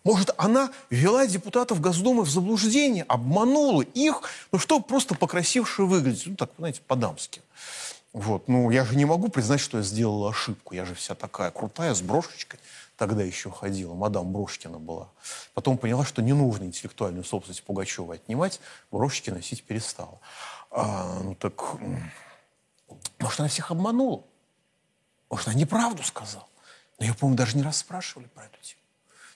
[0.03, 6.27] Может, она ввела депутатов Госдумы в заблуждение, обманула их, ну, чтобы просто покрасивше выглядеть.
[6.27, 7.41] Ну, так, знаете, по-дамски.
[8.13, 8.47] Вот.
[8.47, 10.73] Ну, я же не могу признать, что я сделала ошибку.
[10.73, 12.59] Я же вся такая крутая, с брошечкой.
[12.95, 15.09] Тогда еще ходила, мадам Брошкина была.
[15.53, 18.59] Потом поняла, что не нужно интеллектуальную собственность Пугачева отнимать,
[18.91, 20.19] брошечки носить перестала.
[20.71, 21.61] А, ну так,
[23.19, 24.23] может, она всех обманула?
[25.29, 26.47] Может, она неправду сказала?
[26.99, 28.81] Но ее, по-моему, даже не расспрашивали про эту тему.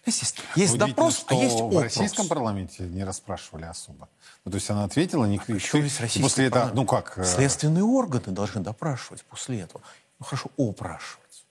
[0.04, 1.84] То есть есть, есть Удивительно, допрос, а есть в опрос.
[1.84, 4.10] российском парламенте не расспрашивали особо.
[4.46, 7.24] Ну, то есть она ответила, не Причем и здесь российский после этого, ну как, э,
[7.24, 9.84] Следственные органы должны допрашивать после этого.
[10.18, 11.46] Ну хорошо, опрашивать.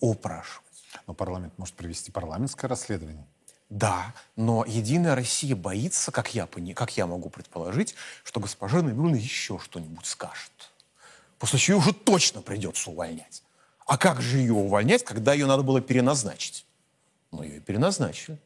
[0.00, 0.62] Опрашивать.
[1.08, 3.26] ну, парламент может провести парламентское расследование.
[3.68, 9.16] Да, но Единая Россия боится, как я, пони- как я могу предположить, что госпожа Набиуллина
[9.16, 10.52] еще что-нибудь скажет.
[11.40, 13.42] После чего уже точно придется увольнять.
[13.88, 16.66] А как же ее увольнять, когда ее надо было переназначить?
[17.32, 18.38] Ну, ее и переназначили.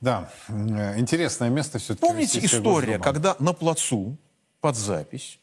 [0.00, 2.06] Да, интересное место все-таки.
[2.06, 4.16] Помните история, когда на плацу
[4.60, 5.40] под запись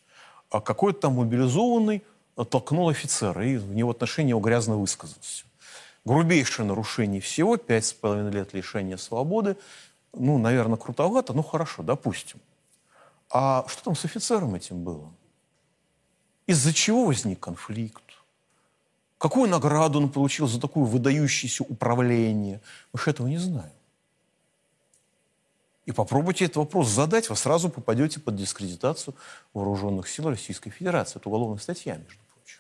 [0.49, 2.03] а, какой-то там мобилизованный
[2.38, 5.43] а, толкнул офицера и в него отношении его грязно высказался.
[6.06, 9.58] Грубейшее нарушение всего, пять с половиной лет лишения свободы.
[10.13, 12.39] Ну, наверное, крутовато, ну хорошо, допустим.
[13.30, 15.12] А что там с офицером этим было?
[16.48, 18.04] Из-за чего возник конфликт?
[19.18, 22.62] Какую награду он получил за такое выдающееся управление?
[22.94, 23.72] Мы же этого не знаем.
[25.86, 29.16] И попробуйте этот вопрос задать, вы сразу попадете под дискредитацию
[29.54, 31.18] вооруженных сил Российской Федерации.
[31.18, 32.60] Это уголовная статья, между прочим.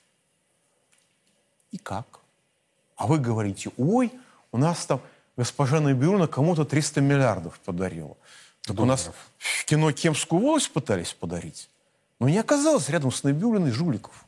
[1.71, 2.21] И как?
[2.95, 4.11] А вы говорите, ой,
[4.51, 5.01] у нас там
[5.35, 8.17] госпожа Набиулина кому-то 300 миллиардов подарила.
[8.61, 11.69] Так у нас в кино Кемскую волость пытались подарить.
[12.19, 14.25] Но не оказалось рядом с Набиулиной жуликов,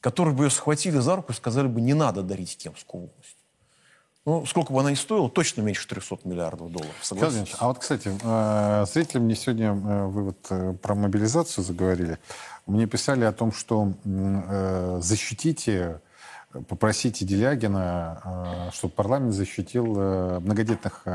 [0.00, 3.36] которые бы ее схватили за руку и сказали бы, не надо дарить Кемскую волость.
[4.28, 6.94] Ну, сколько бы она ни стоила, точно меньше 300 миллиардов долларов.
[7.00, 7.56] Согласитесь?
[7.58, 12.18] А вот, кстати, э, зрители мне сегодня, э, вы вот э, про мобилизацию заговорили,
[12.66, 13.94] мне писали о том, что
[15.00, 16.02] защитите,
[16.68, 21.06] попросите Делягина, чтобы парламент защитил многодетных,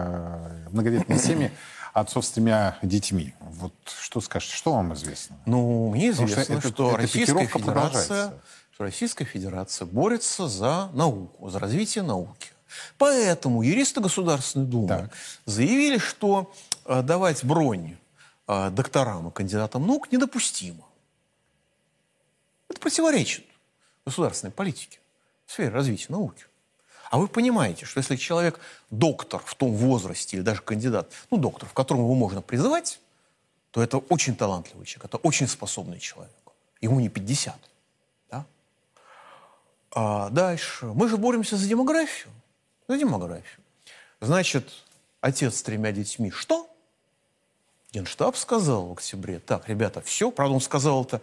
[0.71, 1.51] многодетные семьи
[1.93, 3.33] отцов с тремя детьми.
[3.39, 5.37] Вот что скажете, что вам известно?
[5.45, 8.33] Ну, мне Потому что известно, это- что, эта Российская Федерация,
[8.73, 12.49] что Российская Федерация борется за науку, за развитие науки.
[12.97, 15.11] Поэтому юристы Государственной Думы Так.
[15.45, 16.51] заявили, что
[16.85, 17.97] э, давать бронь
[18.47, 20.83] э, докторам и кандидатам наук недопустимо.
[22.67, 23.45] Это противоречит
[24.05, 24.99] государственной политике
[25.45, 26.45] в сфере развития науки.
[27.13, 31.69] А вы понимаете, что если человек доктор в том возрасте или даже кандидат, ну, доктор,
[31.69, 32.99] в котором его можно призывать,
[33.69, 36.33] то это очень талантливый человек, это очень способный человек.
[36.81, 37.55] Ему не 50.
[38.31, 38.45] Да?
[39.91, 40.87] А дальше.
[40.87, 42.33] Мы же боремся за демографию.
[42.87, 43.61] За демографию.
[44.19, 44.73] Значит,
[45.21, 46.67] отец с тремя детьми что?
[47.91, 50.31] Генштаб сказал в октябре, так, ребята, все.
[50.31, 51.21] Правда, он сказал это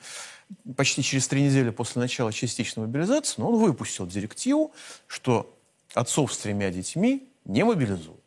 [0.77, 4.71] почти через три недели после начала частичной мобилизации, но он выпустил директиву,
[5.09, 5.53] что
[5.95, 8.21] отцов с тремя детьми не мобилизуют.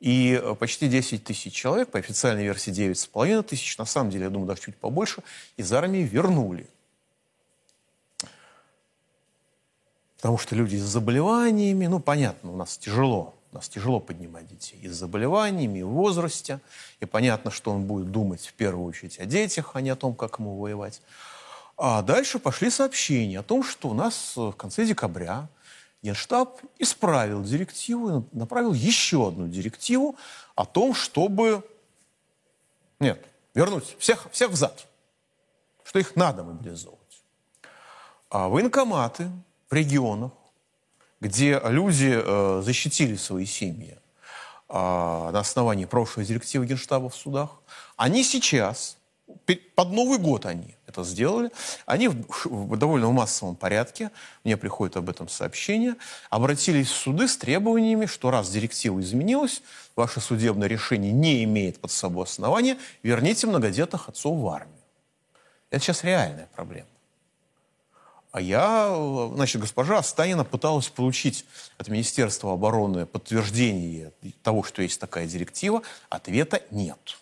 [0.00, 4.30] И э, почти 10 тысяч человек, по официальной версии 9,5 тысяч, на самом деле, я
[4.30, 5.22] думаю, даже чуть побольше,
[5.56, 6.68] из армии вернули.
[10.16, 14.78] Потому что люди с заболеваниями, ну, понятно, у нас тяжело У нас тяжело поднимать детей
[14.82, 16.60] и с заболеваниями, и в возрасте.
[17.00, 20.14] И понятно, что он будет думать в первую очередь о детях, а не о том,
[20.14, 21.00] как ему воевать.
[21.78, 25.48] А дальше пошли сообщения о том, что у нас в конце декабря
[26.06, 30.16] Генштаб исправил директиву и направил еще одну директиву
[30.54, 31.68] о том, чтобы...
[33.00, 34.86] Нет, вернуть всех, всех взад.
[35.82, 37.00] Что их надо мобилизовывать.
[38.30, 39.28] А военкоматы
[39.68, 40.30] в регионах,
[41.20, 43.98] где люди э, защитили свои семьи
[44.68, 47.50] э, на основании прошлой директивы Генштаба в судах,
[47.96, 48.96] они сейчас,
[49.74, 51.50] под Новый год они это сделали,
[51.84, 54.10] они в, довольно массовом порядке,
[54.44, 55.96] мне приходит об этом сообщение,
[56.30, 59.62] обратились в суды с требованиями, что раз директива изменилась,
[59.94, 64.72] ваше судебное решение не имеет под собой основания, верните многодетных отцов в армию.
[65.70, 66.88] Это сейчас реальная проблема.
[68.32, 68.94] А я,
[69.34, 71.46] значит, госпожа Станина пыталась получить
[71.78, 75.82] от Министерства обороны подтверждение того, что есть такая директива.
[76.10, 77.16] Ответа нет.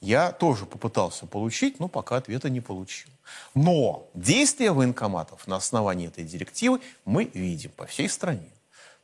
[0.00, 3.10] Я тоже попытался получить, но пока ответа не получил.
[3.54, 8.48] Но действия военкоматов на основании этой директивы мы видим по всей стране.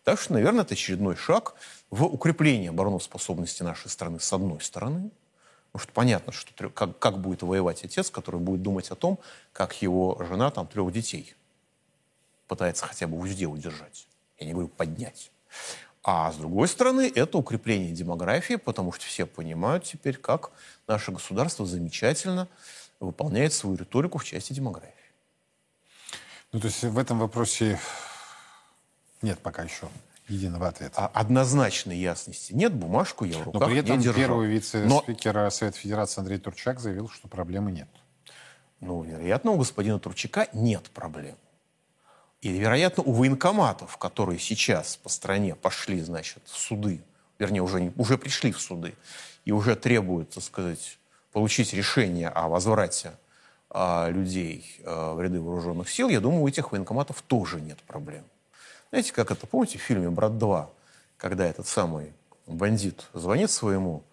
[0.05, 1.55] Так что, наверное, это очередной шаг
[1.91, 5.11] в укреплении обороноспособности нашей страны с одной стороны–
[5.77, 9.19] Потому что понятно, что как, как будет воевать отец, который будет думать о том,
[9.53, 11.35] как его жена там трех детей
[12.49, 14.09] пытается хотя бы в узде удержать.
[14.39, 15.31] Я не говорю поднять.
[16.09, 20.53] А с другой стороны, это укрепление демографии, потому что все понимают теперь, как
[20.87, 22.47] наше государство замечательно
[23.01, 24.95] выполняет свою риторику в части демографии.
[26.53, 27.81] Ну, то есть в этом вопросе
[29.21, 29.89] нет пока еще
[30.29, 30.95] единого ответа.
[30.97, 34.21] А однозначной ясности нет, бумажку я в руках Но при этом не держал.
[34.21, 35.51] первый вице-спикер Но...
[35.51, 37.89] Совета Федерации Андрей Турчак заявил, что проблемы нет.
[38.79, 41.37] Ну, вероятно, у господина Турчака нет проблем.
[42.47, 47.03] И, вероятно, у военкоматов, которые сейчас по стране пошли, значит, в суды,
[47.41, 48.95] вернее, уже, уже пришли в суды,
[49.45, 50.97] и уже требуют, так сказать,
[51.33, 53.15] получить решение о возврате
[53.69, 58.23] а, людей а, в ряды вооруженных сил, я думаю, у этих военкоматов тоже нет проблем.
[58.91, 60.69] Знаете, как это, помните в фильме «Брат 2»,
[61.17, 62.13] когда этот самый
[62.47, 64.05] бандит звонит своему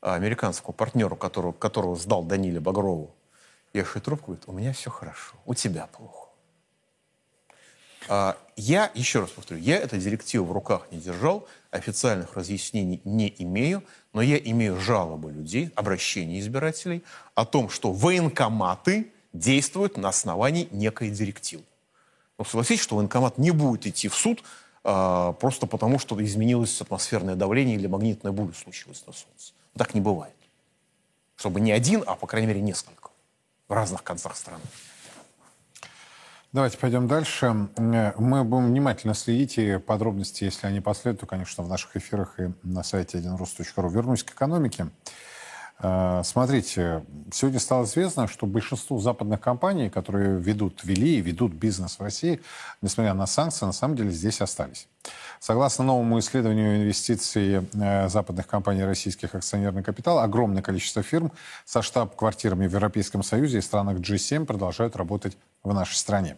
[0.00, 3.14] а, американскому партнеру, которого, которого сдал Даниле Багрову,
[3.74, 6.21] вешает трубку, говорит, у меня все хорошо, у тебя плохо.
[8.08, 13.34] А, я, еще раз повторю, я эту директиву в руках не держал, официальных разъяснений не
[13.38, 17.02] имею, но я имею жалобы людей, обращения избирателей
[17.34, 21.64] о том, что военкоматы действуют на основании некой директивы.
[22.38, 24.42] Но согласитесь, что военкомат не будет идти в суд
[24.84, 29.52] а, просто потому, что изменилось атмосферное давление или магнитная буря случилась на Солнце.
[29.76, 30.34] Так не бывает.
[31.36, 33.10] Чтобы не один, а, по крайней мере, несколько
[33.68, 34.64] в разных концах страны.
[36.52, 37.70] Давайте пойдем дальше.
[37.78, 42.52] Мы будем внимательно следить, и подробности, если они последуют, то, конечно, в наших эфирах и
[42.62, 43.90] на сайте 1rus.ru.
[43.90, 44.88] Вернусь к экономике.
[45.78, 51.98] Э, смотрите, сегодня стало известно, что большинство западных компаний, которые ведут, вели и ведут бизнес
[51.98, 52.42] в России,
[52.82, 54.88] несмотря на санкции, на самом деле здесь остались.
[55.40, 61.32] Согласно новому исследованию инвестиций э, западных компаний российских акционерный капитал, огромное количество фирм
[61.64, 66.36] со штаб-квартирами в Европейском Союзе и странах G7 продолжают работать в нашей стране.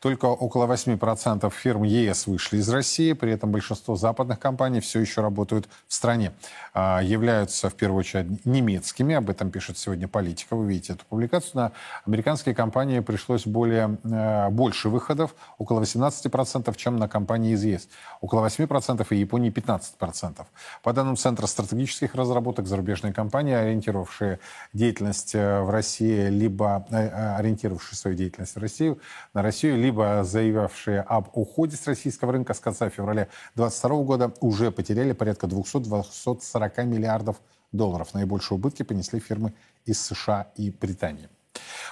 [0.00, 5.20] Только около 8% фирм ЕС вышли из России, при этом большинство западных компаний все еще
[5.20, 6.32] работают в стране.
[6.72, 11.52] А, являются, в первую очередь, немецкими, об этом пишет сегодня политика, вы видите эту публикацию.
[11.54, 11.72] На
[12.06, 17.88] американские компании пришлось более, э, больше выходов, около 18%, чем на компании из ЕС.
[18.20, 20.46] Около 8% и Японии 15%.
[20.82, 24.38] По данным Центра стратегических разработок, зарубежные компании, ориентировавшие
[24.72, 29.00] деятельность э, в России, либо э, ориентировавшие свою деятельность Россию,
[29.34, 34.70] на Россию, либо заявившие об уходе с российского рынка с конца февраля 2022 года уже
[34.70, 37.40] потеряли порядка 200-240 миллиардов
[37.72, 38.14] долларов.
[38.14, 39.52] Наибольшие убытки понесли фирмы
[39.84, 41.28] из США и Британии.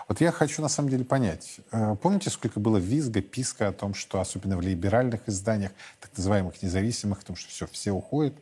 [0.07, 1.61] Вот я хочу на самом деле понять.
[1.73, 6.63] Э, помните, сколько было визга, писка о том, что особенно в либеральных изданиях, так называемых
[6.63, 8.35] независимых, о том, что все, все уходят,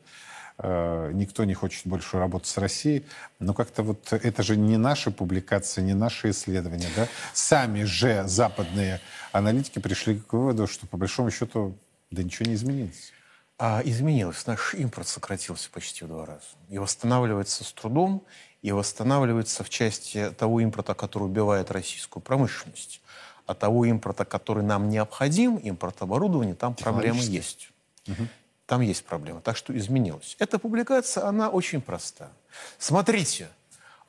[0.58, 3.04] никто не хочет больше работать с Россией.
[3.38, 6.88] Но как-то вот это же не наши публикации, не наши исследования.
[6.96, 7.08] Да?
[7.32, 9.00] Сами же западные
[9.32, 11.76] аналитики пришли к выводу, что по большому счету
[12.10, 13.12] да ничего не изменилось.
[13.58, 14.46] А изменилось.
[14.46, 16.42] Наш импорт сократился почти в два раза.
[16.68, 18.22] И восстанавливается с трудом,
[18.62, 23.00] и восстанавливается в части того импорта, который убивает российскую промышленность.
[23.46, 27.70] А того импорта, который нам необходим, импорт оборудования, там проблемы есть.
[28.08, 28.26] Угу.
[28.66, 29.40] Там есть проблема.
[29.40, 30.36] Так что изменилось.
[30.38, 32.30] Эта публикация, она очень проста.
[32.78, 33.48] Смотрите,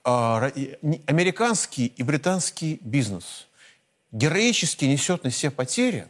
[0.03, 0.51] а,
[1.05, 3.47] американский и британский бизнес
[4.11, 6.07] героически несет на себе потери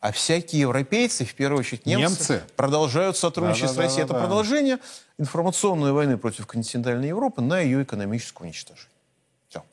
[0.00, 2.42] А всякие европейцы, в первую очередь немцы, Немцы?
[2.56, 4.02] продолжают сотрудничать с Россией.
[4.04, 4.26] Это Да-да-да-да-да.
[4.26, 4.78] продолжение
[5.18, 8.92] информационной войны против континентальной Европы на ее экономическое уничтожение.
[9.48, 9.64] Все.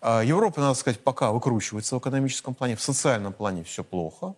[0.00, 2.76] А Европа, надо сказать, пока выкручивается в экономическом плане.
[2.76, 4.34] В социальном плане все плохо.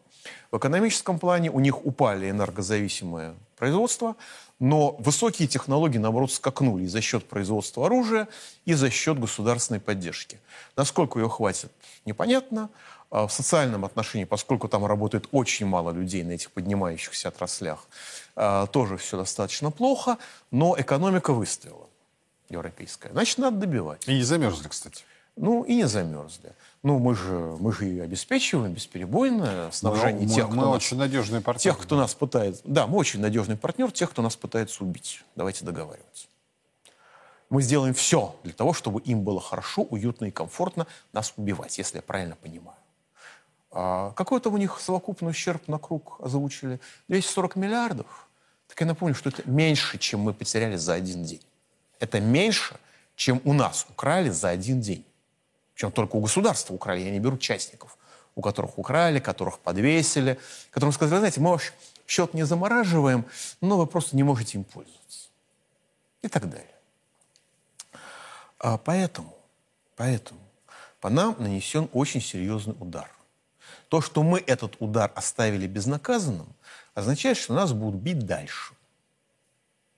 [0.50, 4.16] В экономическом плане у них упали энергозависимое производство,
[4.58, 8.28] но высокие технологии, наоборот, скакнули за счет производства оружия,
[8.64, 10.38] и за счет государственной поддержки.
[10.76, 11.70] Насколько ее хватит,
[12.04, 12.70] непонятно.
[13.10, 17.86] А В социальном отношении, поскольку там работает очень мало людей на этих поднимающихся отраслях,
[18.34, 20.18] а, тоже все достаточно плохо,
[20.50, 21.86] но экономика выстояла
[22.48, 23.10] европейская.
[23.10, 24.06] Значит, надо добивать.
[24.08, 25.04] И не замерзли, кстати.
[25.36, 26.54] Ну, и не замерзли.
[26.82, 30.96] Ну, мы же, мы же и обеспечиваем бесперебойное снабжение мы, тех, мы кто нас, очень
[30.96, 31.62] надежный партнер.
[31.62, 32.62] тех, кто нас пытается...
[32.64, 35.22] Да, мы очень надежный партнер тех, кто нас пытается убить.
[35.34, 36.26] Давайте договариваться.
[37.50, 41.98] Мы сделаем все для того, чтобы им было хорошо, уютно и комфортно нас убивать, если
[41.98, 42.78] я правильно понимаю.
[43.70, 48.26] А какой-то у них совокупный ущерб на круг озвучили 240 миллиардов.
[48.68, 51.42] Так я напомню, что это меньше, чем мы потеряли за один день.
[52.00, 52.76] Это меньше,
[53.16, 55.04] чем у нас украли за один день.
[55.76, 57.98] Причем только у государства украли, я не беру частников,
[58.34, 60.38] у которых украли, которых подвесили,
[60.70, 61.74] которым сказали, знаете, мы ваш
[62.06, 63.26] счет не замораживаем,
[63.60, 65.28] но вы просто не можете им пользоваться.
[66.22, 66.74] И так далее.
[68.58, 69.36] А поэтому,
[69.96, 70.40] поэтому
[70.98, 73.10] по нам нанесен очень серьезный удар.
[73.90, 76.48] То, что мы этот удар оставили безнаказанным,
[76.94, 78.72] означает, что нас будут бить дальше.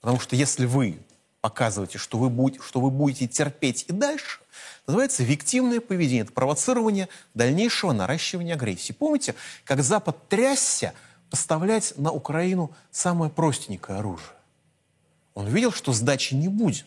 [0.00, 0.98] Потому что если вы
[1.40, 4.40] показываете, что вы, будете, что вы будете терпеть и дальше,
[4.86, 6.24] называется виктивное поведение.
[6.24, 8.92] Это провоцирование дальнейшего наращивания агрессии.
[8.92, 9.34] Помните,
[9.64, 10.94] как Запад трясся
[11.30, 14.32] поставлять на Украину самое простенькое оружие?
[15.34, 16.86] Он видел, что сдачи не будет.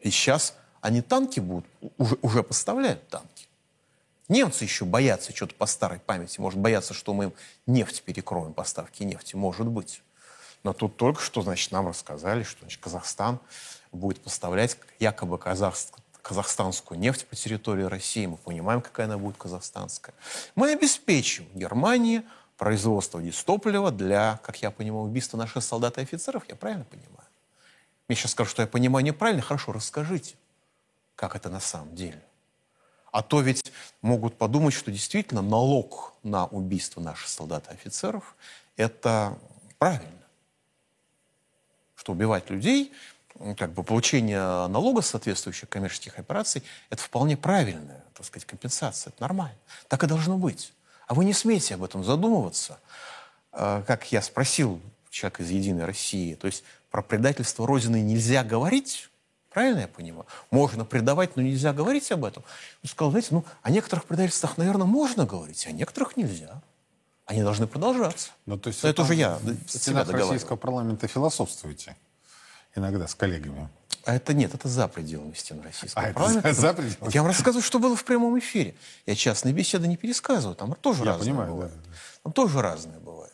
[0.00, 1.66] И сейчас они танки будут,
[1.98, 3.46] уже, уже поставляют танки.
[4.28, 6.40] Немцы еще боятся что-то по старой памяти.
[6.40, 7.32] Может, боятся, что мы им
[7.66, 10.02] нефть перекроем, поставки нефти, может быть.
[10.62, 13.40] Но тут только что, значит, нам рассказали, что значит, Казахстан
[13.92, 18.26] будет поставлять якобы казахск- казахстанскую нефть по территории России.
[18.26, 20.14] Мы понимаем, какая она будет казахстанская.
[20.54, 22.22] Мы обеспечим Германии
[22.56, 26.44] производство дистоплива для, как я понимаю, убийства наших солдат и офицеров.
[26.48, 27.28] Я правильно понимаю?
[28.06, 29.40] Мне сейчас скажут, что я понимаю неправильно.
[29.40, 30.34] Хорошо, расскажите,
[31.14, 32.22] как это на самом деле.
[33.12, 38.36] А то ведь могут подумать, что действительно налог на убийство наших солдат и офицеров–
[38.76, 39.38] это
[39.78, 40.26] правильно.
[41.96, 42.92] Что убивать людей,
[43.56, 49.10] как бы получение налога соответствующих коммерческих операций– это вполне правильная, так сказать, компенсация.
[49.10, 49.56] Это нормально.
[49.88, 50.72] Так и должно быть.
[51.06, 52.78] А вы не смеете об этом задумываться.
[53.52, 54.80] А, Как я спросил
[55.10, 59.06] человека из «Единой России», то есть про предательство Родины нельзя говорить,
[59.50, 60.26] Правильно я понимаю?
[60.52, 62.44] Можно предавать, но нельзя говорить об этом.
[62.84, 66.62] Он сказал, знаете, ну, о некоторых предательствах, наверное, можно говорить, а о некоторых нельзя.
[67.26, 68.30] Они должны продолжаться.
[68.46, 71.96] Ну, то есть Но это уже я в стенах российского парламента философствуете
[72.74, 73.68] иногда с коллегами.
[74.04, 76.52] А это нет, это за пределами стен российского А, это парламента.
[76.54, 77.12] за- за пределами?
[77.14, 78.74] Я вам рассказываю, что было в прямом эфире.
[79.06, 81.72] Я частные беседы не пересказываю, там тоже Я разные понимаю, бывают.
[81.74, 81.96] да, да.
[82.24, 83.32] Там тоже разные бывают.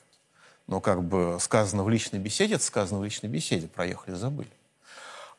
[0.66, 4.50] Но как бы сказано в личной беседе, это сказано в личной беседе, проехали, забыли.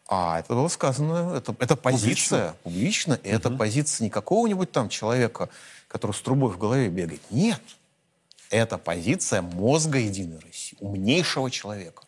[0.08, 5.50] А это было сказано, это, это позиция публично, и это позиция не какого-нибудь там человека,
[5.90, 7.22] который с трубой в голове бегает.
[7.30, 7.62] Нет.
[8.50, 12.04] Это позиция мозга Единой России, умнейшего человека,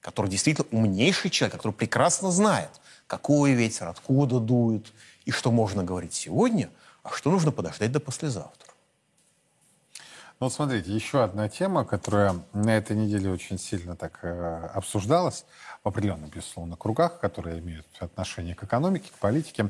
[0.00, 2.70] который действительно умнейший человек, который прекрасно знает,
[3.06, 4.92] какой ветер, откуда дует,
[5.24, 6.70] и что можно говорить сегодня,
[7.02, 8.70] а что нужно подождать до послезавтра.
[10.40, 15.44] Ну, вот смотрите, еще одна тема, которая на этой неделе очень сильно так э, обсуждалась
[15.84, 19.68] в определенных, безусловно, кругах, которые имеют отношение к экономике, к политике.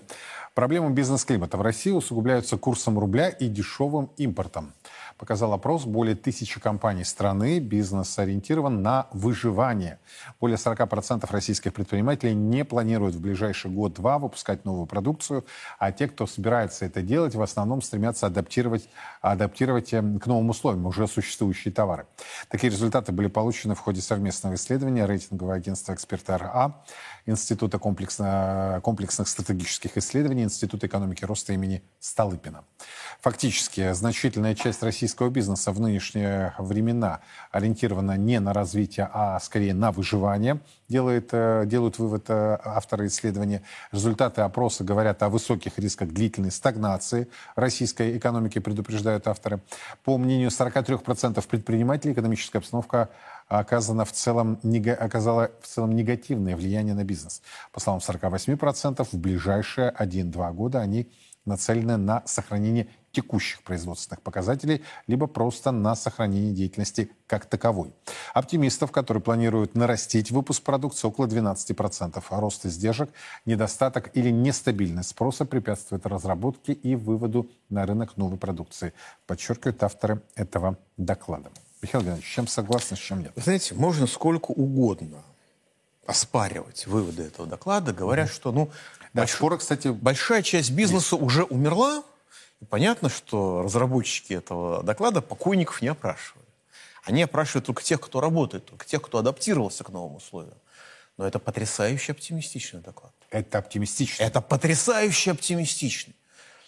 [0.54, 4.72] Проблемы бизнес-климата в России усугубляются курсом рубля и дешевым импортом.
[5.20, 9.98] Показал опрос, более тысячи компаний страны бизнес ориентирован на выживание.
[10.40, 15.44] Более 40% российских предпринимателей не планируют в ближайший год-два выпускать новую продукцию,
[15.78, 18.88] а те, кто собирается это делать, в основном стремятся адаптировать,
[19.20, 22.06] адаптировать э, к новым условиям уже существующие товары.
[22.48, 26.82] Такие результаты были получены в ходе совместного исследования рейтингового агентства «Эксперт РА»,
[27.26, 32.64] Института комплексно- комплексных стратегических исследований, Института экономики роста имени Столыпина.
[33.20, 39.90] Фактически, значительная часть российского бизнеса в нынешние времена ориентирована не на развитие, а скорее на
[39.90, 43.62] выживание, делает, э, делают вывод э, авторы исследования.
[43.90, 49.60] Результаты опроса говорят о высоких рисках длительной стагнации российской экономики, предупреждают авторы.
[50.04, 53.08] По мнению 43% предпринимателей, экономическая обстановка
[53.48, 54.60] оказано в целом,
[55.00, 57.42] оказала в целом негативное влияние на бизнес.
[57.72, 61.10] По словам 48%, в ближайшие 1-2 года они
[61.46, 67.92] нацелены на сохранение текущих производственных показателей, либо просто на сохранение деятельности как таковой.
[68.34, 72.22] Оптимистов, которые планируют нарастить выпуск продукции около 12%.
[72.28, 73.10] А рост издержек,
[73.46, 78.92] недостаток или нестабильность спроса препятствует разработке и выводу на рынок новой продукции,
[79.26, 81.50] подчеркивают авторы этого доклада.
[81.82, 83.32] Михаил Геннадьевич, с чем согласны, с чем нет?
[83.34, 85.22] Вы знаете, можно сколько угодно
[86.06, 88.70] оспаривать выводы этого доклада, говоря, что ну,
[89.14, 92.02] Да, больш- споры, кстати, большая часть бизнеса уже умерла.
[92.68, 96.44] Понятно, что разработчики этого доклада покойников не опрашивали.
[97.04, 100.56] Они опрашивают только тех, кто работает, только тех, кто адаптировался к новым условиям.
[101.16, 103.12] Но это потрясающе оптимистичный доклад.
[103.30, 104.22] это оптимистично.
[104.22, 106.14] Это потрясающе оптимистичный.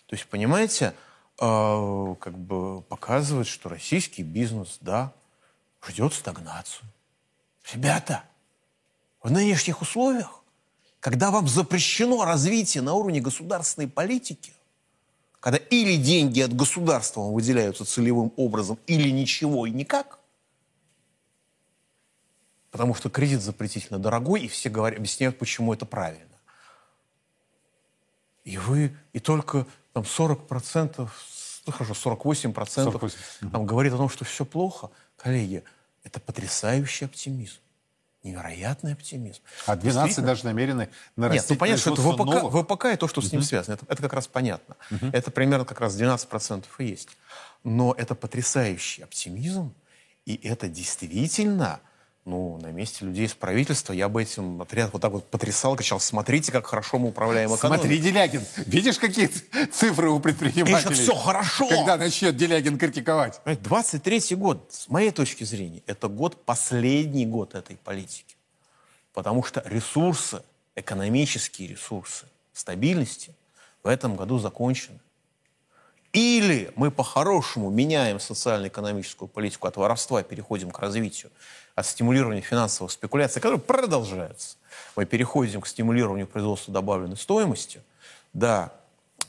[0.06, 0.94] То есть, понимаете,
[1.40, 5.12] э, как бы показывает, что российский бизнес, да,
[5.86, 6.84] ждет стагнацию.
[7.72, 8.24] Ребята,
[9.22, 10.42] в нынешних условиях,
[11.00, 14.52] когда вам запрещено развитие на уровне государственной политики,
[15.42, 20.20] когда или деньги от государства выделяются целевым образом, или ничего и никак,
[22.70, 26.38] потому что кредит запретительно дорогой, и все говорят, объясняют, почему это правильно.
[28.44, 31.08] И вы, и только там 40%,
[31.66, 34.90] ну хорошо, 48%, 48, там говорит о том, что все плохо.
[35.16, 35.64] Коллеги,
[36.04, 37.58] это потрясающий оптимизм.
[38.22, 39.40] Невероятный оптимизм.
[39.66, 40.26] А 12 Действительно.
[40.26, 42.66] даже намерены нарастить Нет, ну понятно, что это ВПК, новых.
[42.66, 43.74] ВПК и то, что с ним связано.
[43.74, 44.76] Это, это как раз понятно.
[45.12, 47.08] Это примерно как раз 12% и есть.
[47.64, 49.74] Но это потрясающий оптимизм,
[50.24, 51.80] и это действительно,
[52.24, 55.98] ну, на месте людей из правительства я бы этим отряд вот так вот потрясал, кричал,
[55.98, 57.82] смотрите, как хорошо мы управляем экономикой.
[57.82, 59.26] Смотри, Делягин, видишь, какие
[59.72, 60.84] цифры у предпринимателей?
[60.84, 61.68] Конечно, всё хорошо.
[61.68, 63.40] Когда начнет Делягин критиковать?
[63.42, 68.36] Понимаете, 23 год, с моей точки зрения, это год, последний год этой политики.
[69.12, 70.42] Потому что ресурсы,
[70.76, 73.34] экономические ресурсы стабильности
[73.82, 75.00] в этом году закончены.
[76.12, 81.32] Или мы по-хорошему меняем социально-экономическую политику от воровства, переходим к развитию,
[81.74, 84.56] от стимулирования финансовых спекуляций, которые продолжаются.
[84.96, 87.82] Мы переходим к стимулированию производства добавленной стоимости,
[88.32, 88.72] да,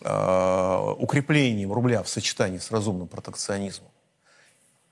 [0.02, 3.90] э, укреплением рубля в сочетании с разумным протекционизмом.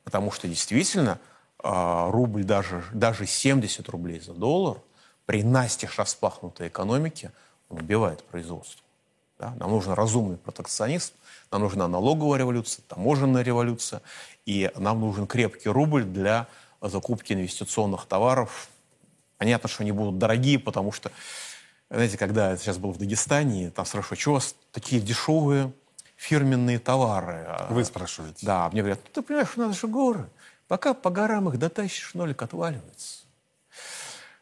[0.04, 1.20] Потому что действительно
[1.64, 4.78] а, рубль, даже, даже 70 рублей за доллар,
[5.26, 7.32] при настежь распахнутой экономике,
[7.70, 8.82] он убивает производство.
[9.40, 9.54] Да?
[9.58, 11.14] Нам нужен разумный протекционизм,
[11.52, 14.02] нам нужна налоговая революция, таможенная революция,
[14.46, 16.48] и нам нужен крепкий рубль для
[16.82, 18.70] закупки инвестиционных товаров.
[19.38, 21.12] Понятно, что они будут дорогие, потому что,
[21.90, 25.72] знаете, когда я сейчас был в Дагестане, там спрашивают, что у вас такие дешевые
[26.16, 27.46] фирменные товары?
[27.48, 28.46] А, Вы спрашиваете.
[28.46, 30.30] да, мне говорят, ну, ты понимаешь, у нас же горы.
[30.68, 33.24] Пока по горам их дотащишь, нолик отваливается.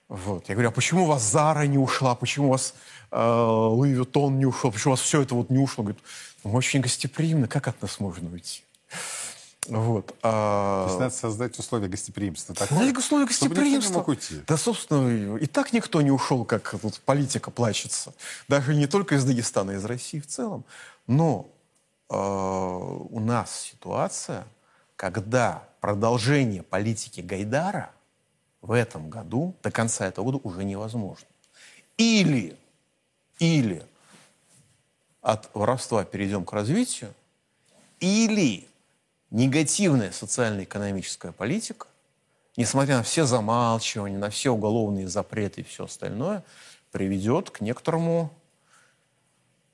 [0.10, 0.50] Вот.
[0.50, 2.74] Я говорю, а почему у вас Зара не ушла, почему у вас
[3.12, 5.84] э, Луи Виттон не ушел, почему у вас все это вот не ушло?
[5.84, 6.04] Говорит,
[6.44, 8.64] мы очень гостеприимны, как от нас можно уйти?
[9.70, 10.16] Вот.
[10.24, 12.56] а- То есть надо создать условия гостеприимства.
[12.56, 13.94] такое, Знаете, условия гостеприимства.
[14.00, 14.42] мог уйти.
[14.48, 18.14] Да, собственно, и так никто не ушел, как тут политика плачется.
[18.48, 20.66] Даже не только из Дагестана, а из России в целом.
[21.08, 21.48] Но
[22.10, 24.46] э, у нас ситуация,
[24.96, 27.92] когда продолжение политики Гайдара
[28.62, 31.26] в этом году, до конца этого года, уже невозможно.
[31.98, 32.58] Или,
[33.40, 33.84] или
[35.22, 37.14] от воровства перейдем к развитию,
[38.00, 38.69] или
[39.32, 41.88] негативная социально-экономическая политика,
[42.58, 46.44] несмотря на все замалчивания, на все уголовные запреты и все остальное,
[46.92, 48.32] приведет к некоторому,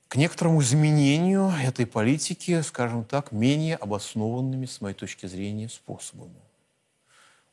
[0.08, 6.36] к некоторому изменению этой политики, скажем так, менее обоснованными, с моей точки зрения, способами.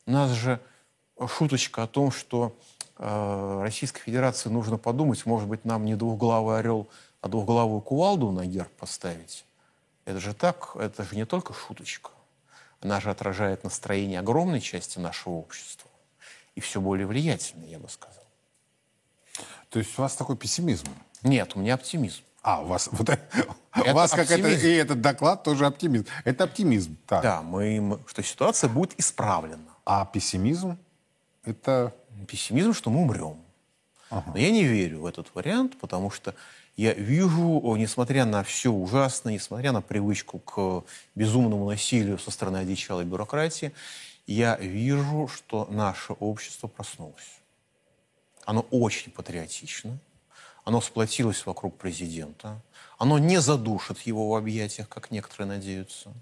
[0.06, 0.60] У нас же
[1.26, 2.54] шуточка о том, что
[2.98, 6.88] э, Российской Федерации нужно подумать, может быть, нам не двухглавый орел,
[7.22, 9.44] а двухглавую кувалду на герб поставить.
[10.04, 12.10] Это же так, это же не только шуточка.
[12.80, 15.90] Она же отражает настроение огромной части нашего общества.
[16.54, 18.22] И все более влиятельной, я бы сказал.
[19.70, 20.86] То есть у вас такой пессимизм.
[21.22, 22.22] Нет, у меня оптимизм.
[22.42, 26.06] А, у вас, вот, у Это вас как это, и этот доклад тоже оптимизм.
[26.24, 26.96] Это оптимизм.
[27.06, 27.22] Так.
[27.22, 29.64] Да, мы, мы- что ситуация будет исправлена.
[29.86, 30.78] А пессимизм
[31.44, 31.94] это
[32.26, 33.36] Пессимизм, что мы умрем.
[34.10, 36.34] Но я не верю в этот вариант, потому что
[36.76, 43.04] я вижу, несмотря на все ужасное, несмотря на привычку к безумному насилию со стороны одичалой
[43.04, 43.72] бюрократии,
[44.26, 47.38] я вижу, что наше общество проснулось.
[48.44, 49.98] Оно очень патриотично,
[50.64, 52.60] оно сплотилось вокруг президента,
[52.98, 56.12] оно не задушит его в объятиях, как некоторые надеются.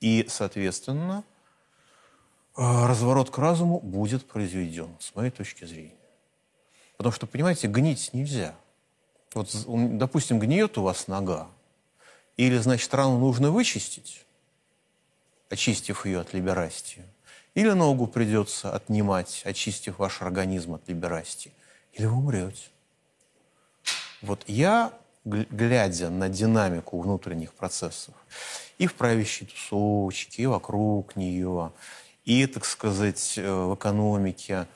[0.00, 1.22] И, соответственно,
[2.56, 5.94] э, разворот к разуму будет произведен, с моей точки зрения.
[6.96, 8.54] Потому что, понимаете, гнить нельзя.
[9.34, 11.48] Вот, допустим, гниет у вас нога,
[12.36, 14.24] Или, значит, рану нужно вычистить,
[15.50, 17.04] очистив ее от либерастии.
[17.54, 21.52] Или ногу придется отнимать, очистив ваш организм от либерастии.
[21.92, 22.68] Или вы умрете.
[24.22, 24.92] Вот я,
[25.24, 28.14] глядя на динамику внутренних процессов,
[28.78, 31.72] и в правящей тусовочке, и вокруг нее,
[32.24, 34.66] и, так сказать, э, в экономике,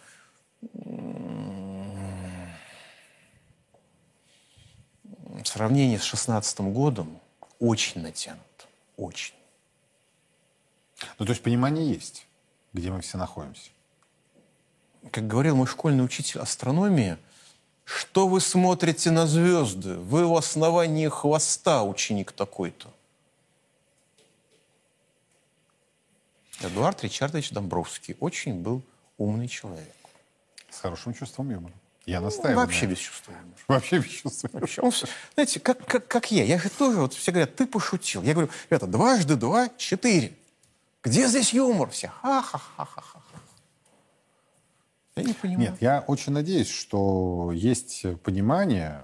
[5.43, 7.21] в сравнении с 16 годом
[7.59, 8.41] очень натянут.
[8.97, 9.35] Очень.
[11.19, 12.27] Ну, то есть понимание есть,
[12.73, 13.71] где мы все находимся.
[15.11, 17.19] Как говорил мой школьный учитель астрономии,
[17.85, 19.95] что вы смотрите на звезды?
[19.95, 22.93] Вы в основании хвоста, ученик такой-то.
[26.61, 28.83] Эдуард Ричардович Домбровский очень был
[29.19, 29.95] умный человек.
[30.71, 31.75] С хорошим чувством юмора.
[32.07, 32.57] Я настаиваю.
[32.65, 33.01] вообще юмора.
[33.25, 33.55] этом.
[33.67, 34.49] Вообще юмора.
[34.53, 34.93] Вообще, он
[35.35, 36.45] знаете, как, как, как я.
[36.45, 38.23] Я же тоже, вот все говорят, ты пошутил.
[38.23, 40.33] Я говорю, это дважды два, четыре.
[41.03, 41.91] Где здесь юмор?
[41.91, 43.21] Все ха-ха-ха-ха-ха.
[45.17, 45.71] Я не понимаю.
[45.71, 49.03] Нет, я очень надеюсь, что есть понимание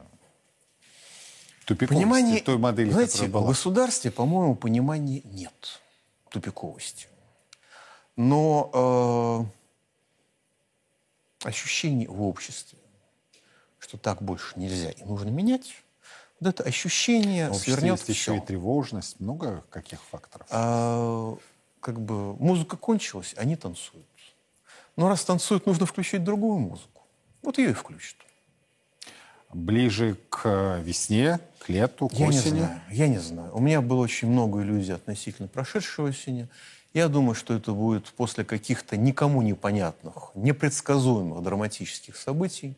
[1.64, 3.46] тупиковости Понимание, той модели, знаете, которая в была.
[3.48, 5.80] государстве, по-моему, понимания нет
[6.28, 7.08] тупиковости.
[8.16, 9.48] Но
[11.42, 12.78] э, ощущение в обществе,
[13.82, 15.74] что так больше нельзя и нужно менять,
[16.40, 18.42] вот это ощущение обществе свернет есть еще всё.
[18.42, 20.46] и тревожность, много каких факторов.
[20.50, 21.36] А,
[21.80, 24.06] как бы музыка кончилась, они танцуют.
[24.96, 27.02] Но раз танцуют, нужно включить другую музыку.
[27.42, 28.16] Вот ее и включат.
[29.52, 32.58] Ближе к весне, к лету, к Я не осени.
[32.58, 33.54] знаю, я не знаю.
[33.54, 36.48] У меня было очень много иллюзий относительно прошедшей осени.
[36.94, 42.76] Я думаю, что это будет после каких-то никому непонятных, непредсказуемых драматических событий,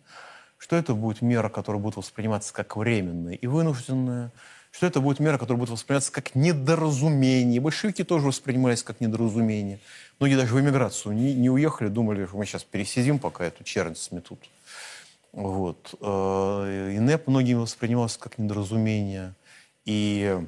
[0.65, 4.33] что это будет мера, которая будет восприниматься как временная и вынужденная,
[4.71, 7.61] что это будет мера, которая будет восприниматься как недоразумение.
[7.61, 9.79] Большевики тоже воспринимались как недоразумение.
[10.19, 13.95] Многие даже в эмиграцию не, не уехали, думали, что мы сейчас пересидим, пока эту чернь
[13.95, 14.39] сметут.
[15.33, 15.95] Вот.
[16.01, 19.35] Э, И НЭП многими воспринимался как недоразумение.
[19.85, 20.41] И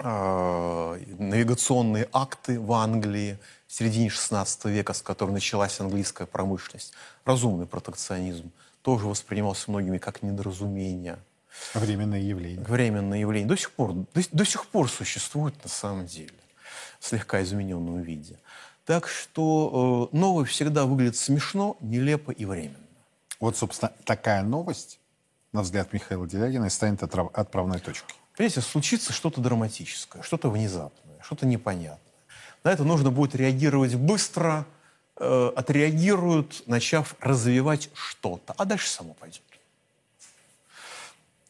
[0.00, 3.38] э, навигационные акты в Англии
[3.68, 6.94] в середине 16 века, с которой началась английская промышленность,
[7.24, 8.50] разумный протекционизм,
[8.84, 11.18] тоже воспринимался многими как недоразумение,
[11.72, 12.60] Временное явление.
[12.64, 13.48] временное явление.
[13.48, 16.34] До сих пор, до, до сих пор существует на самом деле
[17.00, 18.38] в слегка измененном виде.
[18.84, 22.76] Так что э, новое всегда выглядит смешно, нелепо и временно.
[23.40, 25.00] Вот, собственно, такая новость,
[25.52, 28.14] на взгляд Михаила Делягина, и станет отрав- отправной точкой.
[28.36, 31.98] Понимаете, случится что-то драматическое, что-то внезапное, что-то непонятное.
[32.64, 34.66] На это нужно будет реагировать быстро,
[35.18, 39.42] э, отреагируют, начав развивать что-то, а дальше само пойдет.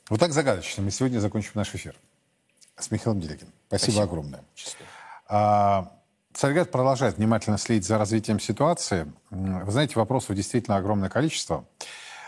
[0.09, 1.95] Вот так загадочно мы сегодня закончим наш эфир.
[2.77, 3.53] С Михаилом Делягиным.
[3.69, 4.03] Спасибо, Спасибо.
[4.03, 4.45] огромное.
[4.57, 4.89] Счастливо.
[5.29, 5.93] А,
[6.35, 9.11] Царьград продолжает внимательно следить за развитием ситуации.
[9.31, 11.65] Вы знаете, вопросов действительно огромное количество.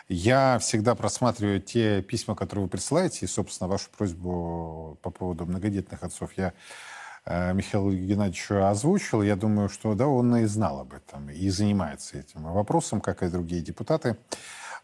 [0.08, 6.04] Я всегда просматриваю те письма, которые вы присылаете, и, собственно, вашу просьбу по поводу многодетных
[6.04, 6.52] отцов я
[7.26, 9.22] э, Михаилу Геннадьевичу озвучил.
[9.22, 13.28] Я думаю, что да, он и знал об этом, и занимается этим вопросом, как и
[13.28, 14.16] другие депутаты.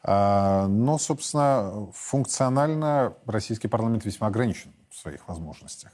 [0.03, 5.93] А, Но, собственно, функционально российский парламент весьма ограничен в своих возможностях.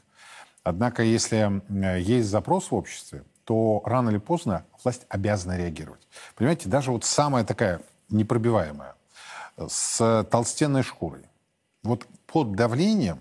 [0.65, 1.63] Однако, если
[2.01, 6.07] есть запрос в обществе, то рано или поздно власть обязана реагировать.
[6.35, 7.81] Понимаете, даже вот самая такая
[8.11, 8.95] непробиваемая,
[9.57, 11.25] с толстенной шкурой,
[11.83, 13.21] вот под давлением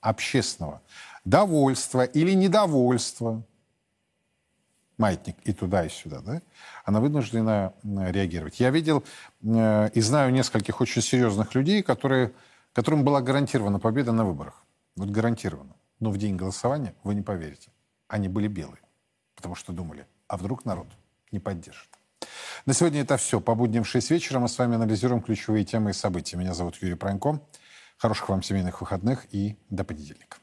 [0.00, 0.80] общественного
[1.24, 3.42] довольства или недовольства,
[5.00, 6.42] маятник и туда, и сюда, да,
[6.84, 8.60] она вынуждена реагировать.
[8.60, 9.02] Я видел
[9.42, 12.32] э, и знаю нескольких очень серьезных людей, которые,
[12.72, 14.62] которым была гарантирована победа на выборах.
[14.96, 15.74] Вот гарантирована.
[16.00, 17.70] Но в день голосования, вы не поверите,
[18.08, 18.80] они были белые.
[19.34, 20.86] Потому что думали, а вдруг народ
[21.32, 21.88] не поддержит.
[22.66, 23.40] На сегодня это все.
[23.40, 26.36] По будням в 6 вечера мы с вами анализируем ключевые темы и события.
[26.36, 27.40] Меня зовут Юрий Пронько.
[27.96, 30.36] Хороших вам семейных выходных и до понедельника.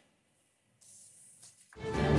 [1.83, 2.16] Bye.